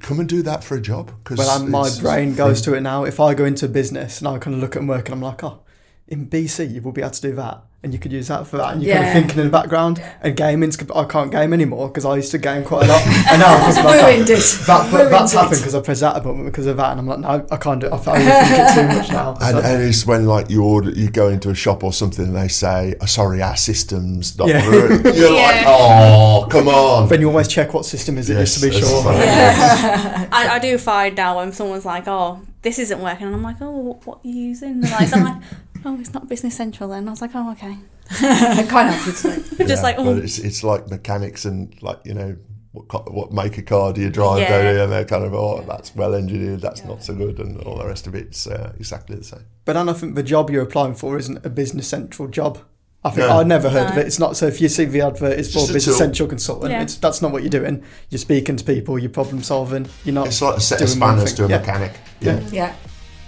come 0.00 0.18
and 0.18 0.28
do 0.28 0.42
that 0.42 0.64
for 0.64 0.76
a 0.76 0.80
job. 0.80 1.12
Cause 1.24 1.38
Well, 1.38 1.66
my 1.66 1.90
brain 2.00 2.34
goes 2.34 2.60
to 2.62 2.74
it 2.74 2.80
now. 2.80 3.04
If 3.04 3.20
I 3.20 3.34
go 3.34 3.44
into 3.44 3.68
business 3.68 4.18
and 4.18 4.28
I 4.28 4.38
kind 4.38 4.54
of 4.54 4.60
look 4.60 4.76
at 4.76 4.82
work 4.84 5.06
and 5.06 5.14
I'm 5.14 5.22
like, 5.22 5.44
oh, 5.44 5.60
in 6.06 6.28
BC 6.28 6.72
you 6.72 6.82
will 6.82 6.92
be 6.92 7.00
able 7.00 7.12
to 7.12 7.22
do 7.22 7.34
that, 7.36 7.62
and 7.84 7.92
you 7.92 7.98
could 8.00 8.10
use 8.12 8.26
that 8.26 8.44
for 8.46 8.56
that, 8.56 8.74
and 8.74 8.82
you're 8.82 8.92
kind 8.96 9.06
of 9.06 9.12
thinking 9.12 9.38
in 9.38 9.44
the 9.46 9.52
background. 9.52 10.02
And 10.20 10.36
gaming's, 10.36 10.76
I 10.90 11.04
can't 11.04 11.30
game 11.30 11.52
anymore 11.52 11.86
because 11.88 12.04
I 12.04 12.16
used 12.16 12.32
to 12.32 12.38
game 12.38 12.64
quite 12.64 12.84
a 12.86 12.88
lot, 12.88 13.02
and 13.30 13.40
now 13.40 13.54
I'm 13.54 13.72
just 13.72 13.84
like, 13.84 14.02
Ruined 14.04 14.30
oh, 14.30 14.32
it. 14.34 14.66
That, 14.66 14.90
but 14.90 14.98
Ruined 14.98 15.12
that's 15.12 15.32
it. 15.32 15.36
happened 15.36 15.60
because 15.60 15.74
I 15.76 15.80
pressed 15.80 16.00
that 16.00 16.22
button 16.24 16.44
because 16.44 16.66
of 16.66 16.76
that, 16.78 16.90
and 16.90 17.00
I'm 17.00 17.06
like, 17.06 17.20
no, 17.20 17.46
I 17.52 17.56
can't 17.56 17.80
do 17.80 17.86
it. 17.86 17.92
I 17.92 17.96
overthink 17.96 18.18
it 18.18 18.74
too 18.74 18.98
much 18.98 19.10
now. 19.10 19.30
And, 19.40 19.56
So- 19.56 19.60
and 19.60 19.82
it's 19.84 20.04
when 20.06 20.26
like 20.26 20.50
you 20.50 20.64
order, 20.64 20.90
you 20.90 21.08
go 21.08 21.28
into 21.28 21.50
a 21.50 21.54
shop 21.54 21.84
or 21.84 21.92
something, 21.92 22.24
and 22.26 22.36
they 22.36 22.48
say, 22.48 22.96
oh, 23.00 23.06
"Sorry, 23.06 23.40
our 23.42 23.56
systems." 23.56 24.36
Not 24.36 24.48
Yeah. 24.48 24.64
You're 24.68 25.32
like, 25.34 25.64
"Oh, 25.66 26.48
come 26.50 26.66
on!" 26.68 27.08
then 27.08 27.20
you 27.20 27.28
always 27.28 27.46
check 27.46 27.74
what 27.74 27.84
system 27.84 28.18
is 28.18 28.28
it 28.28 28.34
Yes, 28.34 28.54
just 28.54 28.64
to 28.64 28.70
be 28.70 28.76
it's 28.76 28.88
sure. 28.88 29.04
like- 29.04 29.18
I, 30.32 30.48
I 30.56 30.58
do 30.58 30.76
find 30.78 31.16
now 31.16 31.36
when 31.36 31.52
someone's 31.52 31.84
like, 31.84 32.04
oh, 32.08 32.40
this 32.62 32.78
isn't 32.80 33.00
working, 33.00 33.26
and 33.26 33.36
I'm 33.36 33.42
like, 33.42 33.60
oh, 33.60 33.70
what, 33.70 34.04
what 34.06 34.18
are 34.24 34.28
you 34.28 34.34
using? 34.48 34.70
And 34.70 34.90
like, 34.90 35.08
so 35.08 35.16
I'm 35.18 35.24
like, 35.24 35.42
oh, 35.84 35.98
it's 36.00 36.12
not 36.14 36.28
Business 36.28 36.56
Central 36.56 36.88
then. 36.90 37.08
I 37.08 37.10
was 37.10 37.20
like, 37.20 37.30
oh, 37.34 37.52
okay. 37.52 37.76
I 38.10 38.66
can't 38.68 38.92
help 38.94 39.06
you 39.06 39.12
today. 39.12 39.66
Just 39.66 39.82
like, 39.82 39.96
but 39.96 40.06
oh, 40.06 40.16
it's 40.16 40.38
it's 40.38 40.64
like 40.64 40.88
mechanics 40.88 41.44
and 41.44 41.74
like 41.82 41.98
you 42.04 42.14
know 42.14 42.36
what 42.72 42.88
ca- 42.88 43.02
what 43.10 43.32
make 43.32 43.58
a 43.58 43.62
car 43.62 43.92
do 43.92 44.00
you 44.00 44.08
drive 44.10 44.40
Yeah. 44.40 44.62
don't 44.62 44.74
you? 44.76 44.82
and 44.82 44.92
they're 44.92 45.04
kind 45.04 45.24
of 45.24 45.34
oh 45.34 45.62
that's 45.68 45.94
well 45.94 46.14
engineered 46.14 46.60
that's 46.60 46.84
not 46.84 47.02
so 47.02 47.14
good 47.14 47.38
and 47.38 47.60
all 47.64 47.76
the 47.76 47.86
rest 47.86 48.06
of 48.06 48.14
it's 48.14 48.46
uh, 48.46 48.72
exactly 48.78 49.16
the 49.16 49.24
same. 49.24 49.44
But 49.66 49.74
then 49.74 49.88
I 49.88 49.92
think 49.92 50.14
the 50.14 50.22
job 50.22 50.48
you're 50.50 50.62
applying 50.62 50.94
for 50.94 51.18
isn't 51.18 51.44
a 51.44 51.50
business 51.50 51.86
central 51.88 52.28
job. 52.28 52.58
I 53.04 53.10
think 53.10 53.28
No. 53.28 53.38
I'd 53.38 53.46
never 53.46 53.70
heard 53.70 53.90
of 53.92 53.96
it. 53.98 54.06
It's 54.06 54.18
not 54.18 54.36
so. 54.36 54.46
If 54.48 54.60
you 54.60 54.68
see 54.68 54.84
the 54.86 55.02
advert, 55.02 55.38
it's 55.38 55.48
for 55.48 55.60
Just 55.60 55.70
a 55.70 55.72
business 55.74 55.96
tool. 55.96 56.06
central 56.06 56.28
consultant. 56.28 56.72
Yeah. 56.72 56.82
It's 56.82 56.96
that's 56.96 57.22
not 57.22 57.30
what 57.30 57.42
you're 57.42 57.50
doing. 57.50 57.84
You're 58.10 58.18
speaking 58.18 58.56
to 58.56 58.64
people. 58.64 58.98
You're 58.98 59.08
problem 59.10 59.42
solving. 59.42 59.86
You're 60.04 60.14
not. 60.14 60.26
It's 60.26 60.42
like 60.42 60.56
a 60.56 60.60
set 60.60 60.80
of 60.82 60.88
spanners 60.88 61.32
to 61.36 61.44
a 61.44 61.48
Yeah. 61.48 61.58
mechanic. 61.58 61.92
Yeah. 62.20 62.40
Yeah. 62.40 62.48
Yeah, 62.52 62.74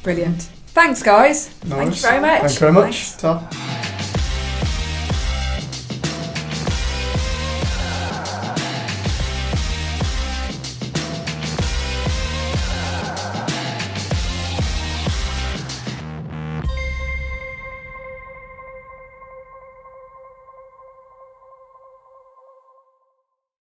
brilliant. 0.03 0.49
Thanks, 0.73 1.03
guys. 1.03 1.51
No 1.67 1.77
Thank 1.77 1.97
you 1.97 2.03
very 2.03 2.21
much. 2.21 2.41
Thank 2.41 2.53
you 2.53 2.59
very 2.59 2.73
much. 2.73 2.95
Thanks. 3.13 3.23
Ta. 3.23 3.87